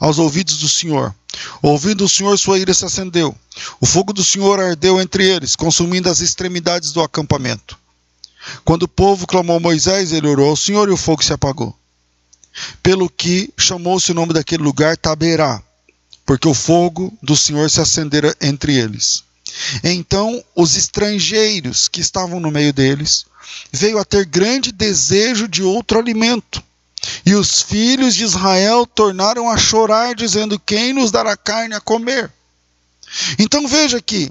aos 0.00 0.18
ouvidos 0.18 0.60
do 0.60 0.68
Senhor. 0.68 1.14
Ouvindo 1.60 2.06
o 2.06 2.08
Senhor, 2.08 2.38
sua 2.38 2.58
ira 2.58 2.72
se 2.72 2.86
acendeu. 2.86 3.36
O 3.78 3.84
fogo 3.84 4.14
do 4.14 4.24
Senhor 4.24 4.58
ardeu 4.58 4.98
entre 4.98 5.28
eles, 5.28 5.54
consumindo 5.54 6.08
as 6.08 6.20
extremidades 6.20 6.90
do 6.90 7.02
acampamento. 7.02 7.78
Quando 8.64 8.84
o 8.84 8.88
povo 8.88 9.26
clamou 9.26 9.60
Moisés, 9.60 10.10
ele 10.10 10.26
orou 10.26 10.48
ao 10.48 10.56
Senhor 10.56 10.88
e 10.88 10.92
o 10.92 10.96
fogo 10.96 11.22
se 11.22 11.34
apagou 11.34 11.76
pelo 12.82 13.08
que 13.08 13.52
chamou-se 13.56 14.10
o 14.10 14.14
nome 14.14 14.32
daquele 14.32 14.62
lugar 14.62 14.96
Taberá, 14.96 15.62
porque 16.26 16.48
o 16.48 16.54
fogo 16.54 17.16
do 17.22 17.36
Senhor 17.36 17.70
se 17.70 17.80
acendera 17.80 18.34
entre 18.40 18.76
eles. 18.76 19.24
Então 19.82 20.42
os 20.54 20.76
estrangeiros 20.76 21.88
que 21.88 22.00
estavam 22.00 22.38
no 22.40 22.50
meio 22.50 22.72
deles 22.72 23.24
veio 23.72 23.98
a 23.98 24.04
ter 24.04 24.24
grande 24.26 24.72
desejo 24.72 25.48
de 25.48 25.62
outro 25.62 25.98
alimento. 25.98 26.62
E 27.24 27.34
os 27.34 27.62
filhos 27.62 28.14
de 28.14 28.24
Israel 28.24 28.86
tornaram 28.86 29.48
a 29.48 29.56
chorar, 29.56 30.14
dizendo: 30.14 30.58
Quem 30.58 30.92
nos 30.92 31.10
dará 31.10 31.36
carne 31.36 31.74
a 31.74 31.80
comer? 31.80 32.30
Então 33.38 33.66
veja 33.66 34.00
que 34.02 34.30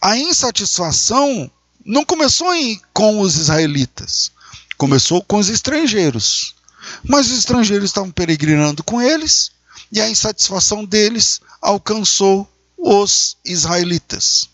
a 0.00 0.16
insatisfação 0.16 1.50
não 1.84 2.04
começou 2.04 2.48
com 2.92 3.20
os 3.20 3.36
israelitas, 3.36 4.30
começou 4.76 5.22
com 5.22 5.38
os 5.38 5.48
estrangeiros. 5.48 6.54
Mas 7.02 7.30
os 7.30 7.38
estrangeiros 7.38 7.90
estavam 7.90 8.10
peregrinando 8.10 8.82
com 8.82 9.00
eles 9.00 9.50
e 9.92 10.00
a 10.00 10.08
insatisfação 10.08 10.84
deles 10.84 11.40
alcançou 11.60 12.48
os 12.76 13.36
israelitas. 13.44 14.48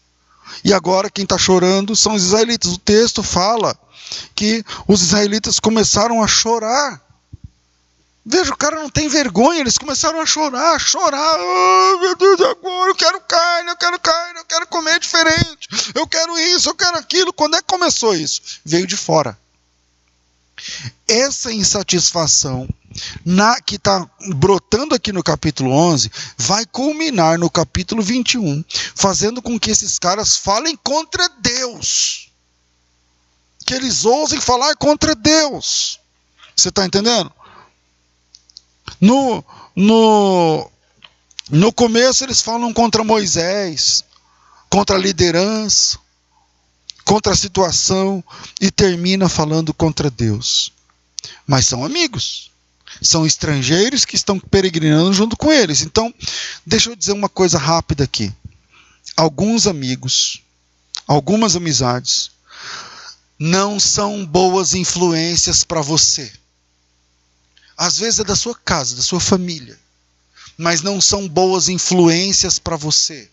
E 0.65 0.73
agora 0.73 1.11
quem 1.11 1.25
está 1.25 1.39
chorando 1.39 1.95
são 1.95 2.15
os 2.15 2.25
israelitas. 2.25 2.73
O 2.73 2.79
texto 2.79 3.23
fala 3.23 3.79
que 4.35 4.65
os 4.87 5.03
israelitas 5.03 5.61
começaram 5.61 6.23
a 6.23 6.27
chorar. 6.27 7.03
Veja, 8.29 8.53
o 8.53 8.57
cara 8.57 8.77
não 8.77 8.91
tem 8.91 9.09
vergonha, 9.09 9.61
eles 9.61 9.79
começaram 9.79 10.21
a 10.21 10.27
chorar, 10.27 10.75
a 10.75 10.79
chorar. 10.81 11.37
Oh, 11.39 11.99
meu 12.01 12.17
Deus, 12.17 12.41
agora 12.41 12.91
eu 12.91 12.95
quero 12.97 13.21
carne, 13.21 13.71
eu 13.71 13.77
quero 13.77 14.01
carne, 14.01 14.39
eu 14.41 14.45
quero 14.45 14.67
comer 14.67 14.99
diferente, 14.99 15.93
eu 15.95 16.09
quero 16.09 16.37
isso, 16.37 16.69
eu 16.69 16.75
quero 16.75 16.97
aquilo. 16.99 17.33
Quando 17.33 17.55
é 17.55 17.59
que 17.59 17.69
começou 17.69 18.15
isso? 18.17 18.43
Veio 18.65 18.87
de 18.87 18.97
fora. 18.97 19.39
Essa 21.07 21.53
insatisfação 21.53 22.69
na, 23.25 23.61
que 23.61 23.77
está 23.77 24.09
brotando 24.35 24.95
aqui 24.95 25.13
no 25.13 25.23
capítulo 25.23 25.71
11 25.71 26.11
vai 26.39 26.65
culminar 26.67 27.39
no 27.39 27.51
capítulo 27.51 28.03
21, 28.03 28.65
fazendo 28.95 29.43
com 29.43 29.59
que 29.59 29.71
esses 29.71 29.99
caras 29.99 30.37
falem 30.37 30.77
contra 30.77 31.29
Deus. 31.41 32.31
Que 33.67 33.75
eles 33.75 34.05
ousem 34.05 34.41
falar 34.41 34.75
contra 34.77 35.15
Deus. 35.15 36.01
Você 36.55 36.71
está 36.71 36.87
entendendo? 36.87 37.31
No, 39.01 39.45
no, 39.75 40.71
no 41.51 41.73
começo 41.73 42.25
eles 42.25 42.41
falam 42.41 42.73
contra 42.73 43.05
Moisés, 43.05 44.05
contra 44.71 44.97
a 44.97 44.99
liderança, 44.99 45.99
contra 47.07 47.33
a 47.33 47.37
situação 47.37 48.23
e 48.61 48.71
termina 48.71 49.29
falando 49.29 49.73
contra 49.73 50.11
Deus. 50.11 50.73
Mas 51.47 51.67
são 51.67 51.85
amigos. 51.85 52.51
São 53.01 53.25
estrangeiros 53.25 54.05
que 54.05 54.17
estão 54.17 54.41
peregrinando 54.41 55.13
junto 55.13 55.37
com 55.37 55.53
eles. 55.53 55.83
Então, 55.83 56.13
deixa 56.67 56.91
eu 56.91 56.97
dizer 56.97 57.13
uma 57.13 57.29
coisa 57.29 57.59
rápida 57.59 58.05
aqui. 58.05 58.33
Alguns 59.17 59.67
amigos, 59.67 60.43
algumas 61.07 61.55
amizades, 61.55 62.31
não 63.39 63.79
são 63.79 64.27
boas 64.27 64.75
influências 64.75 65.63
para 65.63 65.81
você. 65.81 66.31
Às 67.77 67.99
vezes 67.99 68.21
é 68.21 68.25
da 68.25 68.35
sua 68.35 68.55
casa, 68.55 68.97
da 68.97 69.03
sua 69.03 69.21
família, 69.21 69.79
mas 70.59 70.83
não 70.83 71.01
são 71.01 71.29
boas 71.29 71.69
influências 71.69 72.59
para 72.59 72.77
você. 72.77 73.31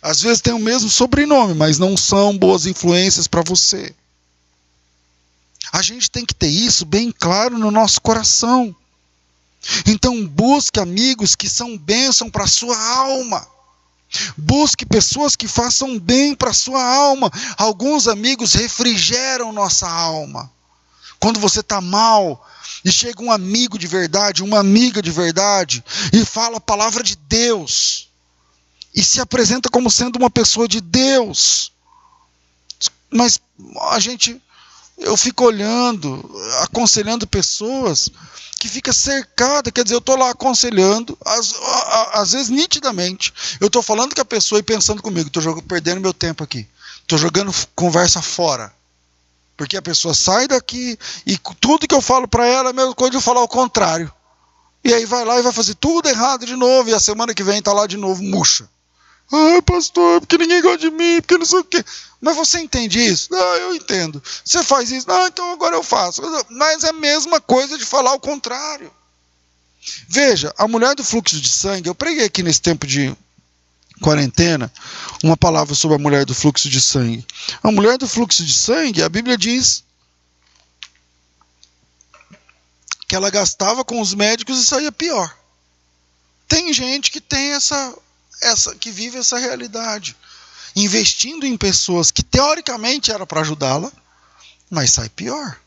Às 0.00 0.20
vezes 0.20 0.40
tem 0.40 0.52
o 0.52 0.58
mesmo 0.58 0.88
sobrenome, 0.88 1.54
mas 1.54 1.78
não 1.78 1.96
são 1.96 2.36
boas 2.36 2.66
influências 2.66 3.26
para 3.26 3.42
você. 3.42 3.94
A 5.72 5.82
gente 5.82 6.10
tem 6.10 6.24
que 6.24 6.34
ter 6.34 6.48
isso 6.48 6.84
bem 6.84 7.12
claro 7.12 7.58
no 7.58 7.70
nosso 7.70 8.00
coração. 8.00 8.74
Então, 9.86 10.26
busque 10.26 10.80
amigos 10.80 11.34
que 11.34 11.48
são 11.48 11.76
bênção 11.76 12.30
para 12.30 12.44
a 12.44 12.48
sua 12.48 12.78
alma. 12.78 13.46
Busque 14.36 14.86
pessoas 14.86 15.36
que 15.36 15.46
façam 15.46 15.98
bem 15.98 16.34
para 16.34 16.50
a 16.50 16.54
sua 16.54 16.82
alma. 16.82 17.30
Alguns 17.56 18.08
amigos 18.08 18.54
refrigeram 18.54 19.52
nossa 19.52 19.88
alma. 19.88 20.50
Quando 21.20 21.40
você 21.40 21.60
está 21.60 21.80
mal 21.80 22.46
e 22.84 22.92
chega 22.92 23.22
um 23.22 23.32
amigo 23.32 23.78
de 23.78 23.86
verdade, 23.86 24.42
uma 24.42 24.60
amiga 24.60 25.02
de 25.02 25.10
verdade, 25.10 25.84
e 26.12 26.24
fala 26.24 26.58
a 26.58 26.60
palavra 26.60 27.02
de 27.02 27.16
Deus, 27.16 28.07
e 28.98 29.04
se 29.04 29.20
apresenta 29.20 29.70
como 29.70 29.88
sendo 29.88 30.16
uma 30.16 30.28
pessoa 30.28 30.66
de 30.66 30.80
Deus. 30.80 31.70
Mas 33.08 33.38
a 33.92 34.00
gente 34.00 34.42
eu 34.98 35.16
fico 35.16 35.44
olhando, 35.44 36.28
aconselhando 36.62 37.24
pessoas 37.24 38.10
que 38.58 38.68
fica 38.68 38.92
cercada, 38.92 39.70
quer 39.70 39.84
dizer, 39.84 39.94
eu 39.94 40.00
estou 40.00 40.16
lá 40.16 40.30
aconselhando, 40.30 41.16
às, 41.24 41.54
às, 42.14 42.32
vezes 42.32 42.48
nitidamente, 42.48 43.32
eu 43.60 43.68
estou 43.68 43.80
falando 43.80 44.16
com 44.16 44.20
a 44.20 44.24
pessoa 44.24 44.58
e 44.58 44.64
pensando 44.64 45.00
comigo, 45.00 45.28
estou 45.28 45.62
perdendo 45.62 46.00
meu 46.00 46.12
tempo 46.12 46.42
aqui, 46.42 46.66
estou 47.00 47.16
jogando 47.16 47.54
conversa 47.76 48.20
fora. 48.20 48.74
Porque 49.56 49.76
a 49.76 49.82
pessoa 49.82 50.12
sai 50.12 50.48
daqui 50.48 50.98
e 51.24 51.38
tudo 51.60 51.86
que 51.86 51.94
eu 51.94 52.02
falo 52.02 52.26
para 52.26 52.44
ela 52.44 52.70
é 52.70 52.72
a 52.72 52.74
mesma 52.74 52.94
coisa 52.96 53.12
de 53.12 53.16
eu 53.18 53.20
falar 53.20 53.42
o 53.42 53.48
contrário. 53.48 54.12
E 54.82 54.92
aí 54.92 55.06
vai 55.06 55.24
lá 55.24 55.38
e 55.38 55.42
vai 55.42 55.52
fazer 55.52 55.76
tudo 55.76 56.08
errado 56.08 56.44
de 56.44 56.56
novo, 56.56 56.90
e 56.90 56.94
a 56.94 56.98
semana 56.98 57.32
que 57.32 57.44
vem 57.44 57.60
está 57.60 57.72
lá 57.72 57.86
de 57.86 57.96
novo, 57.96 58.24
murcha. 58.24 58.68
Ah, 59.30 59.60
pastor, 59.62 60.20
porque 60.20 60.38
ninguém 60.38 60.62
gosta 60.62 60.78
de 60.78 60.90
mim, 60.90 61.20
porque 61.20 61.36
não 61.36 61.44
sei 61.44 61.58
o 61.58 61.64
quê. 61.64 61.84
Mas 62.20 62.36
você 62.36 62.58
entende 62.60 62.98
isso? 62.98 63.28
Ah, 63.32 63.56
eu 63.58 63.74
entendo. 63.74 64.22
Você 64.44 64.62
faz 64.62 64.90
isso? 64.90 65.10
Ah, 65.10 65.28
então 65.28 65.52
agora 65.52 65.76
eu 65.76 65.82
faço. 65.82 66.22
Mas 66.50 66.82
é 66.82 66.88
a 66.88 66.92
mesma 66.92 67.40
coisa 67.40 67.76
de 67.76 67.84
falar 67.84 68.14
o 68.14 68.20
contrário. 68.20 68.90
Veja, 70.08 70.52
a 70.58 70.66
mulher 70.66 70.94
do 70.94 71.04
fluxo 71.04 71.40
de 71.40 71.48
sangue, 71.48 71.88
eu 71.88 71.94
preguei 71.94 72.24
aqui 72.24 72.42
nesse 72.42 72.60
tempo 72.60 72.86
de 72.86 73.14
quarentena 74.00 74.72
uma 75.22 75.36
palavra 75.36 75.74
sobre 75.74 75.96
a 75.96 75.98
mulher 76.00 76.24
do 76.24 76.34
fluxo 76.34 76.68
de 76.68 76.80
sangue. 76.80 77.24
A 77.62 77.70
mulher 77.70 77.98
do 77.98 78.08
fluxo 78.08 78.44
de 78.44 78.52
sangue, 78.52 79.02
a 79.02 79.08
Bíblia 79.08 79.36
diz 79.36 79.84
que 83.06 83.14
ela 83.14 83.30
gastava 83.30 83.84
com 83.84 84.00
os 84.00 84.14
médicos 84.14 84.60
e 84.60 84.66
saía 84.66 84.92
pior. 84.92 85.34
Tem 86.46 86.72
gente 86.72 87.10
que 87.10 87.20
tem 87.20 87.52
essa 87.52 87.94
essa 88.40 88.74
que 88.74 88.90
vive 88.90 89.18
essa 89.18 89.38
realidade, 89.38 90.16
investindo 90.74 91.46
em 91.46 91.56
pessoas 91.56 92.10
que 92.10 92.22
teoricamente 92.22 93.10
era 93.10 93.26
para 93.26 93.40
ajudá-la, 93.40 93.92
mas 94.70 94.92
sai 94.92 95.08
pior. 95.08 95.58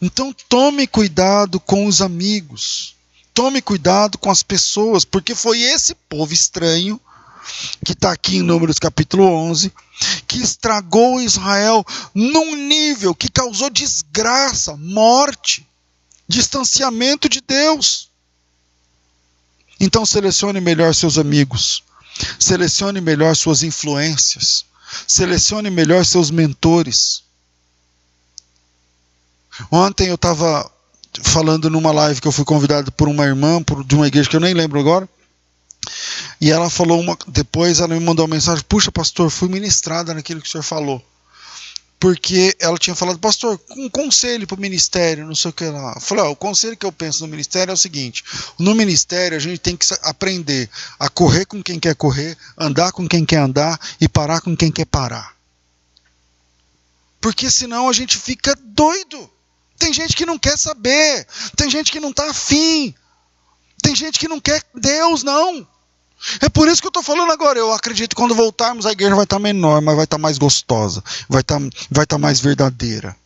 Então 0.00 0.34
tome 0.48 0.86
cuidado 0.86 1.60
com 1.60 1.86
os 1.86 2.00
amigos. 2.00 2.94
Tome 3.32 3.62
cuidado 3.62 4.18
com 4.18 4.30
as 4.30 4.42
pessoas, 4.42 5.04
porque 5.04 5.34
foi 5.34 5.60
esse 5.60 5.94
povo 5.94 6.32
estranho 6.32 7.00
que 7.84 7.92
está 7.92 8.12
aqui 8.12 8.38
em 8.38 8.42
Números 8.42 8.78
capítulo 8.78 9.24
11, 9.24 9.72
que 10.26 10.38
estragou 10.38 11.20
Israel 11.20 11.84
num 12.14 12.54
nível 12.54 13.14
que 13.14 13.30
causou 13.30 13.70
desgraça, 13.70 14.76
morte, 14.76 15.66
distanciamento 16.26 17.28
de 17.28 17.40
Deus. 17.40 18.08
Então 19.80 20.04
selecione 20.04 20.60
melhor 20.60 20.94
seus 20.94 21.16
amigos. 21.16 21.82
Selecione 22.38 23.00
melhor 23.00 23.34
suas 23.36 23.62
influências. 23.62 24.64
Selecione 25.06 25.70
melhor 25.70 26.04
seus 26.04 26.30
mentores. 26.30 27.22
Ontem 29.70 30.08
eu 30.08 30.14
estava 30.14 30.70
falando 31.22 31.68
numa 31.68 31.90
live 31.90 32.20
que 32.20 32.28
eu 32.28 32.32
fui 32.32 32.44
convidado 32.44 32.92
por 32.92 33.08
uma 33.08 33.24
irmã 33.24 33.62
por, 33.62 33.84
de 33.84 33.94
uma 33.94 34.06
igreja 34.06 34.28
que 34.28 34.36
eu 34.36 34.40
nem 34.40 34.54
lembro 34.54 34.78
agora. 34.78 35.08
E 36.40 36.50
ela 36.50 36.70
falou 36.70 37.00
uma. 37.00 37.16
Depois 37.26 37.80
ela 37.80 37.94
me 37.94 38.00
mandou 38.00 38.24
uma 38.24 38.34
mensagem: 38.34 38.64
Puxa, 38.68 38.92
pastor, 38.92 39.30
fui 39.30 39.48
ministrada 39.48 40.14
naquilo 40.14 40.40
que 40.40 40.48
o 40.48 40.50
senhor 40.50 40.62
falou 40.62 41.04
porque 42.00 42.56
ela 42.60 42.78
tinha 42.78 42.94
falado, 42.94 43.18
pastor, 43.18 43.60
um 43.70 43.88
conselho 43.88 44.46
para 44.46 44.56
o 44.56 44.60
ministério, 44.60 45.26
não 45.26 45.34
sei 45.34 45.50
o 45.50 45.52
que 45.52 45.64
lá. 45.64 45.94
Eu 45.96 46.00
falei, 46.00 46.24
ó, 46.24 46.30
o 46.30 46.36
conselho 46.36 46.76
que 46.76 46.86
eu 46.86 46.92
penso 46.92 47.22
no 47.22 47.28
ministério 47.28 47.72
é 47.72 47.74
o 47.74 47.76
seguinte: 47.76 48.22
no 48.58 48.74
ministério 48.74 49.36
a 49.36 49.40
gente 49.40 49.58
tem 49.58 49.76
que 49.76 49.86
aprender 50.02 50.70
a 50.98 51.08
correr 51.08 51.44
com 51.44 51.62
quem 51.62 51.80
quer 51.80 51.96
correr, 51.96 52.36
andar 52.56 52.92
com 52.92 53.08
quem 53.08 53.24
quer 53.24 53.38
andar 53.38 53.78
e 54.00 54.08
parar 54.08 54.40
com 54.40 54.56
quem 54.56 54.70
quer 54.70 54.86
parar. 54.86 55.36
Porque 57.20 57.50
senão 57.50 57.88
a 57.88 57.92
gente 57.92 58.16
fica 58.16 58.56
doido. 58.62 59.28
Tem 59.76 59.92
gente 59.92 60.14
que 60.16 60.26
não 60.26 60.38
quer 60.38 60.56
saber, 60.56 61.26
tem 61.56 61.70
gente 61.70 61.90
que 61.90 62.00
não 62.00 62.10
está 62.10 62.30
afim, 62.30 62.94
tem 63.80 63.94
gente 63.94 64.18
que 64.18 64.28
não 64.28 64.40
quer 64.40 64.64
Deus, 64.74 65.22
não. 65.22 65.66
É 66.40 66.48
por 66.48 66.68
isso 66.68 66.80
que 66.80 66.86
eu 66.86 66.90
estou 66.90 67.02
falando 67.02 67.32
agora. 67.32 67.58
Eu 67.58 67.72
acredito 67.72 68.10
que 68.10 68.16
quando 68.16 68.34
voltarmos 68.34 68.86
a 68.86 68.92
igreja 68.92 69.14
vai 69.14 69.24
estar 69.24 69.36
tá 69.36 69.40
menor, 69.40 69.80
mas 69.80 69.94
vai 69.94 70.04
estar 70.04 70.16
tá 70.16 70.22
mais 70.22 70.38
gostosa, 70.38 71.02
vai 71.28 71.40
estar, 71.40 71.60
tá, 71.60 71.66
vai 71.90 72.04
estar 72.04 72.18
mais 72.18 72.40
verdadeira, 72.40 73.16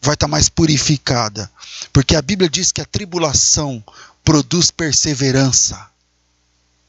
vai 0.00 0.14
estar 0.14 0.28
mais 0.28 0.48
purificada. 0.48 1.50
Porque 1.92 2.16
a 2.16 2.22
Bíblia 2.22 2.48
diz 2.48 2.72
que 2.72 2.80
a 2.80 2.86
tribulação 2.86 3.82
produz 4.24 4.70
perseverança. 4.70 5.86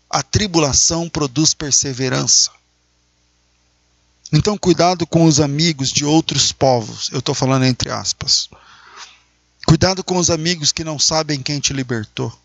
A 0.09 0.23
tribulação 0.23 1.07
produz 1.07 1.53
perseverança. 1.53 2.51
Então, 4.31 4.57
cuidado 4.57 5.07
com 5.07 5.25
os 5.25 5.39
amigos 5.39 5.91
de 5.91 6.05
outros 6.05 6.51
povos. 6.51 7.09
Eu 7.11 7.19
estou 7.19 7.33
falando 7.33 7.65
entre 7.65 7.91
aspas. 7.91 8.49
Cuidado 9.65 10.03
com 10.03 10.17
os 10.17 10.29
amigos 10.29 10.71
que 10.71 10.83
não 10.83 10.97
sabem 10.97 11.41
quem 11.41 11.59
te 11.59 11.73
libertou. 11.73 12.35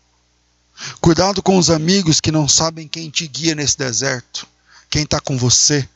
Cuidado 0.99 1.41
com 1.41 1.57
os 1.57 1.69
amigos 1.69 2.19
que 2.19 2.31
não 2.31 2.47
sabem 2.47 2.87
quem 2.87 3.09
te 3.09 3.27
guia 3.27 3.55
nesse 3.55 3.77
deserto, 3.77 4.47
quem 4.89 5.03
está 5.03 5.19
com 5.19 5.37
você, 5.37 5.87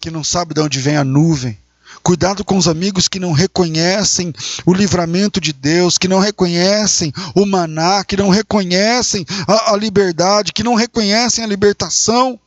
que 0.00 0.10
não 0.10 0.24
sabe 0.24 0.54
de 0.54 0.60
onde 0.60 0.80
vem 0.80 0.96
a 0.96 1.04
nuvem. 1.04 1.58
Cuidado 2.02 2.44
com 2.44 2.56
os 2.56 2.68
amigos 2.68 3.08
que 3.08 3.18
não 3.18 3.32
reconhecem 3.32 4.32
o 4.64 4.72
livramento 4.72 5.40
de 5.40 5.52
Deus, 5.52 5.98
que 5.98 6.08
não 6.08 6.18
reconhecem 6.18 7.12
o 7.34 7.44
maná, 7.46 8.04
que 8.04 8.16
não 8.16 8.28
reconhecem 8.28 9.26
a, 9.46 9.72
a 9.72 9.76
liberdade, 9.76 10.52
que 10.52 10.62
não 10.62 10.74
reconhecem 10.74 11.42
a 11.42 11.46
libertação, 11.46 12.38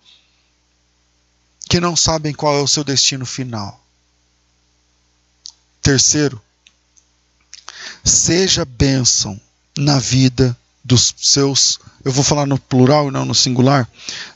que 1.70 1.80
não 1.80 1.96
sabem 1.96 2.34
qual 2.34 2.58
é 2.58 2.62
o 2.62 2.68
seu 2.68 2.84
destino 2.84 3.26
final. 3.26 3.84
Terceiro, 5.82 6.42
seja 8.04 8.66
bênção 8.66 9.40
na 9.78 10.00
vida 10.00 10.58
dos 10.84 11.14
seus, 11.18 11.80
eu 12.04 12.12
vou 12.12 12.24
falar 12.24 12.46
no 12.46 12.58
plural 12.58 13.10
e 13.10 13.12
não 13.12 13.26
no 13.26 13.36
singular, 13.36 13.88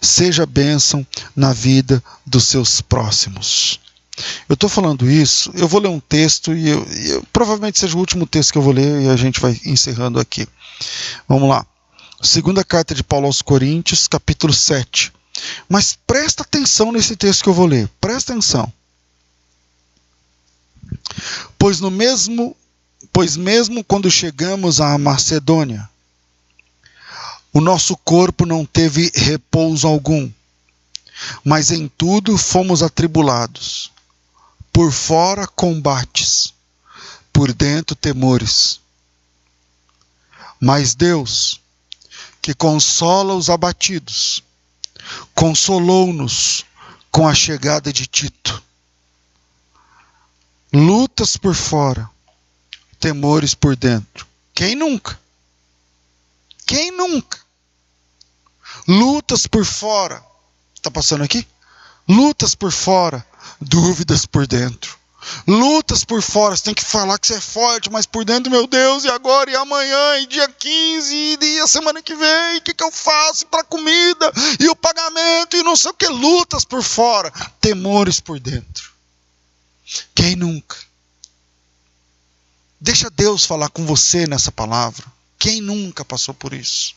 seja 0.02 0.46
bênção 0.46 1.06
na 1.36 1.54
vida 1.54 2.04
dos 2.26 2.46
seus 2.46 2.82
próximos. 2.82 3.80
Eu 4.48 4.54
estou 4.54 4.70
falando 4.70 5.10
isso, 5.10 5.52
eu 5.56 5.68
vou 5.68 5.82
ler 5.82 5.88
um 5.88 6.00
texto 6.00 6.54
e 6.54 6.70
eu, 6.70 6.86
eu, 7.08 7.24
provavelmente 7.34 7.80
seja 7.80 7.96
o 7.96 8.00
último 8.00 8.28
texto 8.28 8.52
que 8.52 8.58
eu 8.58 8.62
vou 8.62 8.74
ler 8.74 9.02
e 9.04 9.10
a 9.10 9.16
gente 9.16 9.40
vai 9.40 9.60
encerrando 9.66 10.20
aqui. 10.20 10.48
Vamos 11.28 11.50
lá. 11.50 11.66
Segunda 12.22 12.64
carta 12.64 12.94
de 12.94 13.04
Paulo 13.04 13.26
aos 13.26 13.42
Coríntios, 13.42 14.08
capítulo 14.08 14.54
7. 14.54 15.12
Mas 15.68 15.98
presta 16.06 16.44
atenção 16.44 16.92
nesse 16.92 17.16
texto 17.16 17.44
que 17.44 17.50
eu 17.50 17.54
vou 17.54 17.66
ler. 17.66 17.90
Presta 18.00 18.34
atenção. 18.34 18.72
Pois 21.58 21.80
no 21.80 21.90
mesmo 21.90 22.56
pois 23.12 23.36
mesmo 23.36 23.84
quando 23.84 24.10
chegamos 24.10 24.80
à 24.80 24.98
Macedônia, 24.98 25.90
o 27.54 27.62
nosso 27.62 27.96
corpo 27.96 28.48
não 28.48 28.66
teve 28.66 29.12
repouso 29.14 29.88
algum, 29.88 30.30
mas 31.46 31.70
em 31.70 31.88
tudo 31.88 32.36
fomos 32.36 32.82
atribulados. 32.82 33.92
Por 34.72 34.92
fora, 34.92 35.46
combates, 35.46 36.52
por 37.32 37.54
dentro, 37.54 37.96
temores. 37.96 38.82
Mas 40.60 40.96
Deus, 40.96 41.62
que 42.42 42.56
consola 42.56 43.36
os 43.36 43.52
abatidos, 43.52 44.44
consolou-nos 45.36 46.66
com 47.12 47.28
a 47.28 47.36
chegada 47.36 47.94
de 47.94 48.08
Tito. 48.08 48.64
Lutas 50.74 51.38
por 51.38 51.54
fora, 51.54 52.10
temores 53.00 53.54
por 53.54 53.76
dentro. 53.76 54.26
Quem 54.56 54.76
nunca? 54.76 55.20
Quem 56.66 56.90
nunca? 56.90 57.43
Lutas 58.88 59.48
por 59.48 59.66
fora. 59.66 60.24
Está 60.74 60.92
passando 60.92 61.24
aqui? 61.24 61.48
Lutas 62.08 62.54
por 62.54 62.72
fora, 62.72 63.26
dúvidas 63.62 64.26
por 64.26 64.46
dentro. 64.46 64.98
Lutas 65.48 66.04
por 66.04 66.22
fora, 66.22 66.56
você 66.56 66.64
tem 66.64 66.74
que 66.74 66.84
falar 66.84 67.18
que 67.18 67.28
você 67.28 67.36
é 67.36 67.42
forte, 67.42 67.90
mas 67.90 68.06
por 68.06 68.26
dentro, 68.26 68.52
meu 68.52 68.68
Deus, 68.68 69.06
e 69.06 69.10
agora, 69.10 69.50
e 69.50 69.56
amanhã, 69.56 70.18
e 70.20 70.26
dia 70.26 70.48
15, 70.48 71.38
e 71.42 71.60
a 71.60 71.68
semana 71.68 72.02
que 72.02 72.14
vem, 72.14 72.58
o 72.58 72.62
que, 72.62 72.74
que 72.74 72.84
eu 72.84 72.92
faço 72.92 73.46
para 73.48 73.64
comida, 73.64 74.32
e 74.60 74.68
o 74.68 74.76
pagamento, 74.76 75.56
e 75.56 75.64
não 75.64 75.78
sei 75.78 75.92
o 75.92 75.94
que, 75.94 76.08
lutas 76.08 76.66
por 76.66 76.84
fora, 76.84 77.32
temores 77.62 78.20
por 78.20 78.38
dentro. 78.38 78.92
Quem 80.14 80.36
nunca? 80.36 80.76
Deixa 82.80 83.10
Deus 83.10 83.46
falar 83.46 83.70
com 83.70 83.86
você 83.86 84.28
nessa 84.28 84.52
palavra. 84.52 85.06
Quem 85.40 85.62
nunca 85.62 86.04
passou 86.04 86.34
por 86.34 86.54
isso? 86.54 86.96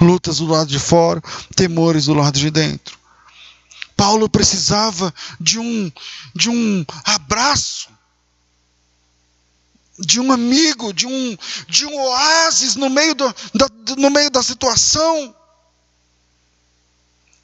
Lutas 0.00 0.38
do 0.38 0.46
lado 0.46 0.68
de 0.68 0.78
fora, 0.78 1.20
temores 1.54 2.06
do 2.06 2.14
lado 2.14 2.38
de 2.38 2.50
dentro. 2.50 2.98
Paulo 3.96 4.30
precisava 4.30 5.12
de 5.38 5.58
um 5.58 5.92
de 6.34 6.48
um 6.48 6.86
abraço, 7.04 7.90
de 9.98 10.18
um 10.18 10.32
amigo, 10.32 10.92
de 10.94 11.06
um 11.06 11.36
de 11.68 11.84
um 11.84 12.00
oásis 12.00 12.76
no 12.76 12.88
meio 12.88 13.14
do, 13.14 13.26
da, 13.54 13.68
no 13.98 14.10
meio 14.10 14.30
da 14.30 14.42
situação. 14.42 15.36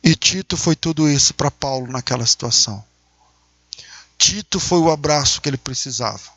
E 0.02 0.14
Tito 0.14 0.56
foi 0.56 0.74
tudo 0.74 1.10
isso 1.10 1.34
para 1.34 1.50
Paulo 1.50 1.92
naquela 1.92 2.24
situação. 2.24 2.82
Tito 4.16 4.58
foi 4.58 4.78
o 4.78 4.90
abraço 4.90 5.42
que 5.42 5.48
ele 5.50 5.58
precisava. 5.58 6.30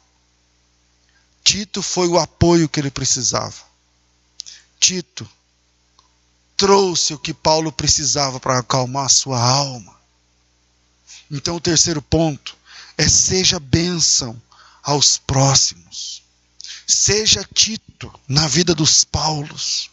Tito 1.43 1.81
foi 1.81 2.07
o 2.07 2.19
apoio 2.19 2.67
que 2.67 2.79
ele 2.79 2.91
precisava. 2.91 3.55
Tito 4.79 5.29
trouxe 6.59 7.13
o 7.13 7.17
que 7.17 7.33
Paulo 7.33 7.71
precisava 7.71 8.37
para 8.37 8.59
acalmar 8.59 9.05
a 9.05 9.09
sua 9.09 9.41
alma. 9.41 9.97
Então, 11.31 11.55
o 11.55 11.61
terceiro 11.61 12.01
ponto 12.01 12.57
é 12.97 13.07
seja 13.07 13.61
bênção 13.61 14.39
aos 14.83 15.17
próximos. 15.17 16.21
Seja 16.85 17.47
Tito 17.53 18.13
na 18.27 18.45
vida 18.45 18.75
dos 18.75 19.05
Paulos, 19.05 19.89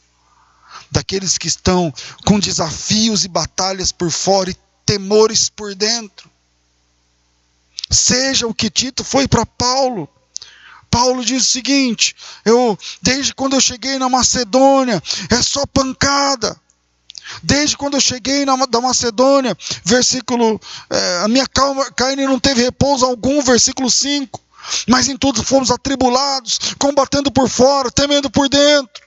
daqueles 0.91 1.39
que 1.39 1.47
estão 1.47 1.95
com 2.25 2.41
desafios 2.41 3.25
e 3.25 3.29
batalhas 3.29 3.93
por 3.93 4.11
fora 4.11 4.51
e 4.51 4.57
temores 4.85 5.49
por 5.49 5.73
dentro. 5.73 6.29
Seja 7.89 8.49
o 8.49 8.55
que 8.55 8.69
Tito 8.69 9.05
foi 9.05 9.29
para 9.29 9.47
Paulo. 9.47 10.09
Paulo 10.91 11.25
diz 11.25 11.43
o 11.43 11.51
seguinte: 11.51 12.15
eu 12.45 12.79
desde 13.03 13.35
quando 13.35 13.55
eu 13.55 13.61
cheguei 13.61 13.99
na 13.99 14.09
Macedônia 14.09 15.03
é 15.31 15.43
só 15.43 15.65
pancada. 15.67 16.59
Desde 17.43 17.77
quando 17.77 17.95
eu 17.95 18.01
cheguei 18.01 18.45
na, 18.45 18.55
da 18.67 18.81
Macedônia, 18.81 19.57
versículo, 19.85 20.61
é, 20.89 21.21
a 21.25 21.29
minha 21.29 21.47
calma, 21.47 21.91
carne 21.91 22.25
não 22.25 22.39
teve 22.39 22.63
repouso 22.63 23.05
algum, 23.05 23.43
versículo 23.43 23.91
5. 23.91 24.41
Mas 24.87 25.09
em 25.09 25.17
tudo 25.17 25.43
fomos 25.43 25.73
atribulados, 25.73 26.59
combatendo 26.79 27.31
por 27.33 27.49
fora, 27.49 27.91
temendo 27.91 28.31
por 28.31 28.49
dentro. 28.49 29.03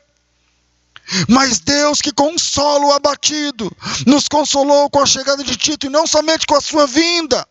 Mas 1.27 1.59
Deus 1.59 2.01
que 2.01 2.11
consola 2.11 2.87
o 2.87 2.93
abatido, 2.93 3.71
nos 4.05 4.27
consolou 4.27 4.89
com 4.89 5.01
a 5.01 5.05
chegada 5.05 5.43
de 5.43 5.55
Tito 5.55 5.87
e 5.87 5.89
não 5.89 6.05
somente 6.05 6.45
com 6.45 6.55
a 6.55 6.61
sua 6.61 6.85
vinda 6.85 7.47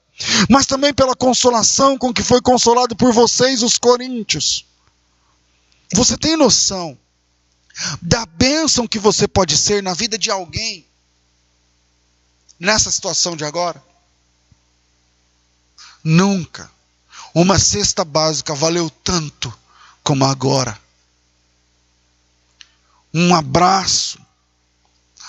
mas 0.48 0.66
também 0.66 0.92
pela 0.92 1.14
consolação 1.14 1.96
com 1.96 2.12
que 2.12 2.22
foi 2.22 2.40
consolado 2.40 2.96
por 2.96 3.12
vocês, 3.12 3.62
os 3.62 3.78
coríntios. 3.78 4.64
Você 5.92 6.16
tem 6.16 6.37
noção 6.37 6.98
da 8.02 8.26
bênção 8.26 8.87
que 8.87 8.98
você 8.98 9.28
pode 9.28 9.57
ser 9.57 9.83
na 9.83 9.94
vida 9.94 10.18
de 10.18 10.31
alguém 10.31 10.87
nessa 12.59 12.90
situação 12.90 13.37
de 13.37 13.44
agora? 13.44 13.83
Nunca 16.02 16.70
uma 17.35 17.59
cesta 17.59 18.04
básica 18.04 18.54
valeu 18.54 18.90
tanto 18.90 19.57
como 20.02 20.24
agora. 20.24 20.78
Um 23.12 23.35
abraço, 23.35 24.18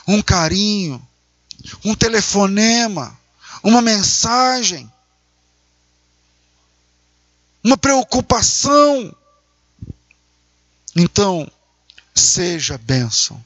um 0.08 0.22
carinho, 0.22 1.06
um 1.86 1.96
telefonema, 1.96 3.18
uma 3.64 3.82
mensagem, 3.82 4.92
uma 7.64 7.78
preocupação. 7.78 9.16
Então, 10.96 11.50
seja 12.16 12.78
bênção. 12.78 13.44